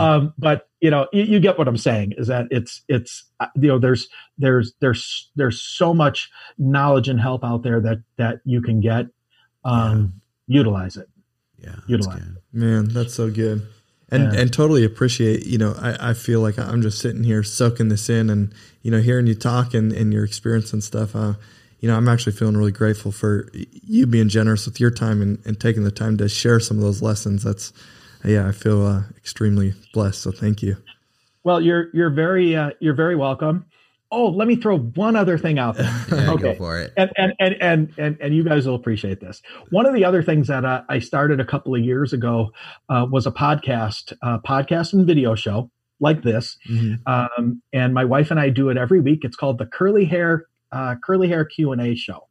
[0.00, 3.48] um, but you know, you, you, get what I'm saying is that it's, it's, uh,
[3.54, 4.08] you know, there's,
[4.38, 9.06] there's, there's, there's so much knowledge and help out there that, that you can get,
[9.64, 10.14] um,
[10.46, 10.58] yeah.
[10.58, 11.08] utilize it.
[11.58, 11.76] Yeah.
[11.86, 12.42] Utilize it.
[12.52, 13.66] Man, that's so good
[14.10, 14.40] and yeah.
[14.40, 18.08] and totally appreciate you know I, I feel like i'm just sitting here soaking this
[18.08, 18.52] in and
[18.82, 21.34] you know hearing you talk and, and your experience and stuff uh,
[21.80, 25.38] you know i'm actually feeling really grateful for you being generous with your time and,
[25.44, 27.42] and taking the time to share some of those lessons.
[27.42, 27.72] That's
[28.24, 30.22] yeah i feel uh, extremely blessed.
[30.22, 30.76] So thank you.
[31.44, 33.66] Well you're you're very uh, you're very welcome
[34.10, 36.04] Oh, let me throw one other thing out there.
[36.12, 36.54] yeah, okay.
[36.54, 36.92] for it.
[36.96, 39.42] And, and, and, and, and, and you guys will appreciate this.
[39.70, 42.50] One of the other things that uh, I started a couple of years ago
[42.88, 46.56] uh, was a podcast, uh, podcast and video show like this.
[46.70, 47.12] Mm-hmm.
[47.12, 49.20] Um, and my wife and I do it every week.
[49.24, 52.28] It's called the Curly Hair, uh, Curly Hair Q and A show.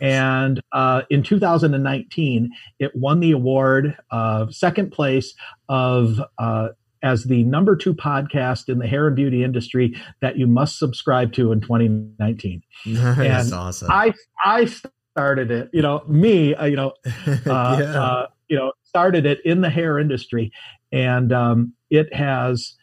[0.00, 5.34] And uh, in 2019, it won the award of second place
[5.68, 6.68] of uh,
[7.02, 11.32] as the number two podcast in the hair and beauty industry that you must subscribe
[11.34, 12.62] to in 2019.
[12.86, 13.90] That's and awesome.
[13.90, 14.68] I I
[15.12, 18.02] started it, you know, me, uh, you know, uh, yeah.
[18.02, 20.52] uh, you know, started it in the hair industry,
[20.92, 22.74] and um, it has.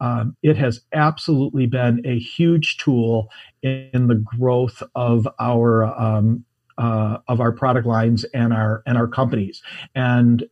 [0.00, 3.30] Um, it has absolutely been a huge tool
[3.64, 6.44] in the growth of our um,
[6.78, 9.60] uh, of our product lines and our and our companies.
[9.96, 10.44] And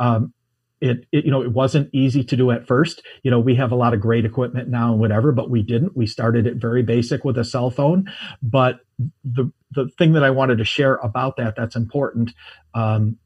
[0.00, 0.34] um,
[0.80, 3.02] it, it, you know it wasn't easy to do at first.
[3.22, 5.96] You know we have a lot of great equipment now and whatever but we didn't.
[5.96, 8.10] We started it very basic with a cell phone.
[8.42, 8.80] But
[9.24, 12.32] the the thing that i wanted to share about that that's important
[12.74, 13.16] um,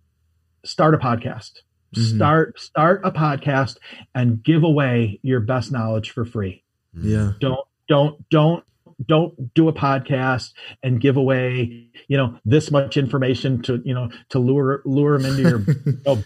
[0.64, 1.61] start a podcast.
[1.94, 2.16] Mm-hmm.
[2.16, 3.76] start start a podcast
[4.14, 6.64] and give away your best knowledge for free.
[6.94, 7.32] Yeah.
[7.38, 8.64] Don't don't don't
[9.07, 14.09] don't do a podcast and give away you know this much information to you know
[14.30, 16.24] to lure lure them into your you know,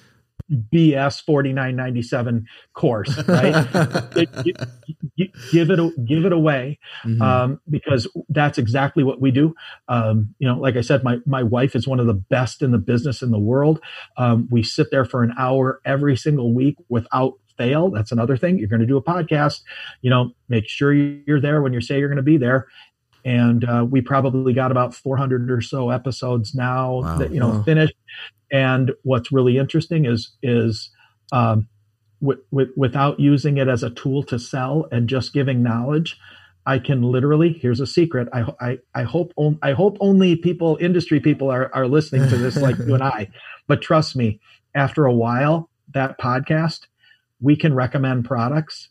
[0.72, 3.66] BS 4997 course, right?
[5.50, 7.20] give it give it away mm-hmm.
[7.20, 9.54] um, because that's exactly what we do.
[9.88, 12.70] Um, you know, like I said, my my wife is one of the best in
[12.70, 13.80] the business in the world.
[14.16, 17.90] Um, we sit there for an hour every single week without fail.
[17.90, 18.58] That's another thing.
[18.58, 19.62] You're going to do a podcast.
[20.02, 22.68] You know, make sure you're there when you say you're going to be there.
[23.24, 27.18] And uh, we probably got about 400 or so episodes now wow.
[27.18, 27.62] that you know wow.
[27.64, 27.96] finished
[28.50, 30.90] and what's really interesting is is
[31.32, 31.68] um,
[32.20, 36.18] with, with, without using it as a tool to sell and just giving knowledge,
[36.64, 37.52] I can literally.
[37.52, 38.28] Here's a secret.
[38.32, 42.36] I I, I hope on, I hope only people, industry people, are are listening to
[42.36, 43.30] this like you and I.
[43.68, 44.38] But trust me,
[44.76, 46.86] after a while, that podcast,
[47.40, 48.90] we can recommend products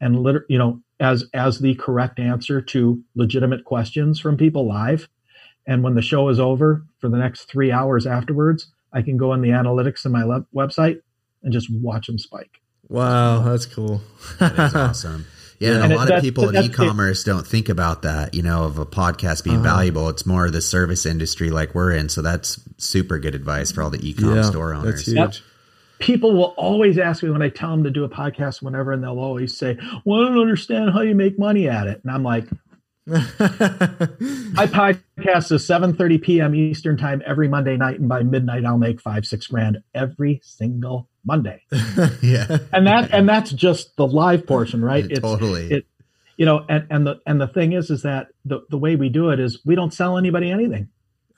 [0.00, 5.08] and liter- you know as as the correct answer to legitimate questions from people live.
[5.66, 9.32] And when the show is over, for the next three hours afterwards, I can go
[9.34, 11.02] in the analytics in my le- website
[11.42, 12.60] and just watch them spike.
[12.88, 14.00] Wow, that's cool.
[14.38, 15.26] that is awesome.
[15.60, 18.42] Yeah, and, and a lot of people in e-commerce it, don't think about that, you
[18.42, 19.76] know, of a podcast being uh-huh.
[19.76, 20.08] valuable.
[20.08, 22.08] It's more the service industry like we're in.
[22.08, 25.06] So that's super good advice for all the e-com yeah, store owners.
[25.06, 25.16] That's huge.
[25.16, 25.34] Yep.
[25.98, 29.02] People will always ask me when I tell them to do a podcast, whenever, and
[29.02, 32.22] they'll always say, "Well, I don't understand how you make money at it." And I'm
[32.22, 32.44] like,
[33.10, 36.54] I podcast is 7:30 p.m.
[36.54, 41.08] Eastern time every Monday night, and by midnight I'll make five, six grand every single
[41.24, 41.62] Monday.
[42.22, 45.06] yeah, and that and that's just the live portion, right?
[45.08, 45.70] It's, totally.
[45.70, 45.86] It,
[46.36, 49.08] you know, and and the and the thing is, is that the the way we
[49.08, 50.88] do it is we don't sell anybody anything.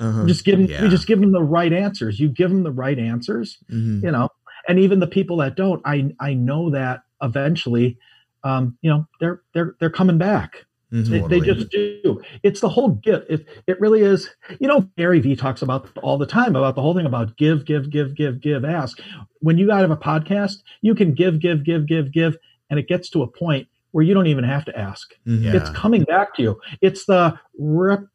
[0.00, 0.22] Uh-huh.
[0.22, 0.82] We just give them, yeah.
[0.82, 2.18] we just give them the right answers.
[2.18, 4.04] You give them the right answers, mm-hmm.
[4.04, 4.30] you know,
[4.66, 7.98] and even the people that don't, I I know that eventually,
[8.42, 12.20] um, you know, they're they're they're coming back They, they, just do.
[12.42, 13.30] It's the whole gift.
[13.30, 14.28] It, it really is.
[14.58, 17.64] You know, Gary Vee talks about all the time about the whole thing about give,
[17.64, 18.98] give, give, give, give, ask.
[19.38, 22.36] When you out of a podcast, you can give, give, give, give, give,
[22.70, 25.14] and it gets to a point where you don't even have to ask.
[25.26, 25.44] Mm-hmm.
[25.44, 25.56] Yeah.
[25.56, 26.60] It's coming back to you.
[26.80, 28.06] It's the rep,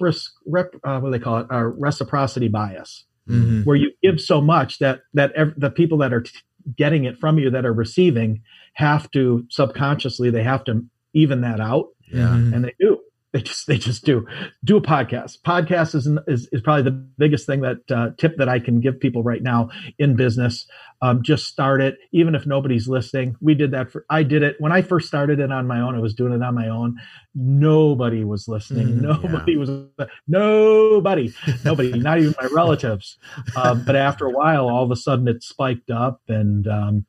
[0.45, 1.47] rep uh, what do they call it?
[1.49, 3.63] Uh, reciprocity bias, mm-hmm.
[3.63, 6.31] where you give so much that that ev- the people that are t-
[6.75, 8.41] getting it from you that are receiving
[8.73, 12.27] have to subconsciously they have to even that out yeah.
[12.27, 12.53] Mm-hmm.
[12.53, 12.99] And they do.
[13.35, 14.25] They just they just do
[14.63, 15.41] do a podcast.
[15.41, 18.97] Podcast is is, is probably the biggest thing that uh, tip that I can give
[18.97, 20.65] people right now in business.
[21.01, 23.35] Um, just start it, even if nobody's listening.
[23.41, 25.95] We did that for I did it when I first started it on my own.
[25.95, 26.95] I was doing it on my own.
[27.33, 28.87] Nobody was listening.
[28.87, 29.57] Mm, nobody yeah.
[29.57, 29.69] was
[30.29, 31.33] nobody
[31.65, 33.17] nobody not even my relatives.
[33.57, 37.05] Um, but after a while, all of a sudden it spiked up, and um,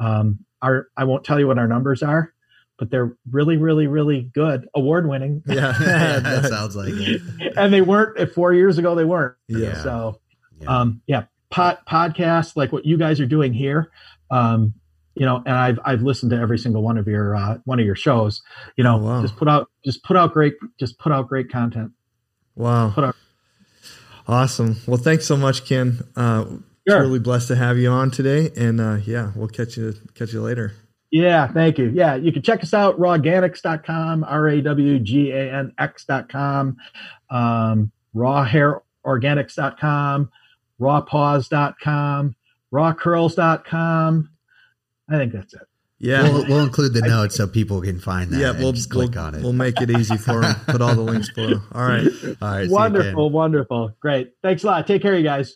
[0.00, 2.34] um, our I won't tell you what our numbers are
[2.80, 5.42] but they're really, really, really good, award winning.
[5.50, 7.20] Yeah, that sounds like it.
[7.56, 8.94] and they weren't four years ago.
[8.94, 9.36] They weren't.
[9.48, 9.82] Yeah.
[9.82, 10.20] So,
[10.60, 10.80] yeah.
[10.80, 13.90] um, yeah, pod, podcasts like what you guys are doing here.
[14.30, 14.74] Um,
[15.14, 17.84] you know, and I've I've listened to every single one of your uh, one of
[17.84, 18.42] your shows.
[18.76, 19.22] You know, oh, wow.
[19.22, 21.92] just put out just put out great just put out great content.
[22.54, 22.94] Wow.
[22.96, 23.16] Out.
[24.26, 24.76] Awesome.
[24.86, 25.98] Well, thanks so much, Ken.
[26.16, 26.44] Uh,
[26.88, 27.00] sure.
[27.00, 30.40] Truly blessed to have you on today, and uh, yeah, we'll catch you catch you
[30.40, 30.72] later.
[31.10, 31.90] Yeah, thank you.
[31.90, 36.78] Yeah, you can check us out, rawganx.com, R A W G A N X.com,
[37.30, 40.30] um, rawhairorganics.com,
[40.80, 42.36] rawpaws.com,
[42.72, 44.30] rawcurls.com.
[45.08, 45.62] I think that's it.
[46.02, 48.38] Yeah, we'll, we'll, include the notes so people can find that.
[48.38, 49.42] Yeah, we'll just click we'll, on it.
[49.42, 50.56] We'll make it easy for them.
[50.66, 51.60] Put all the links below.
[51.72, 52.06] All right,
[52.40, 52.70] all right.
[52.70, 54.32] Wonderful, wonderful, great.
[54.42, 54.86] Thanks a lot.
[54.86, 55.48] Take care, you guys.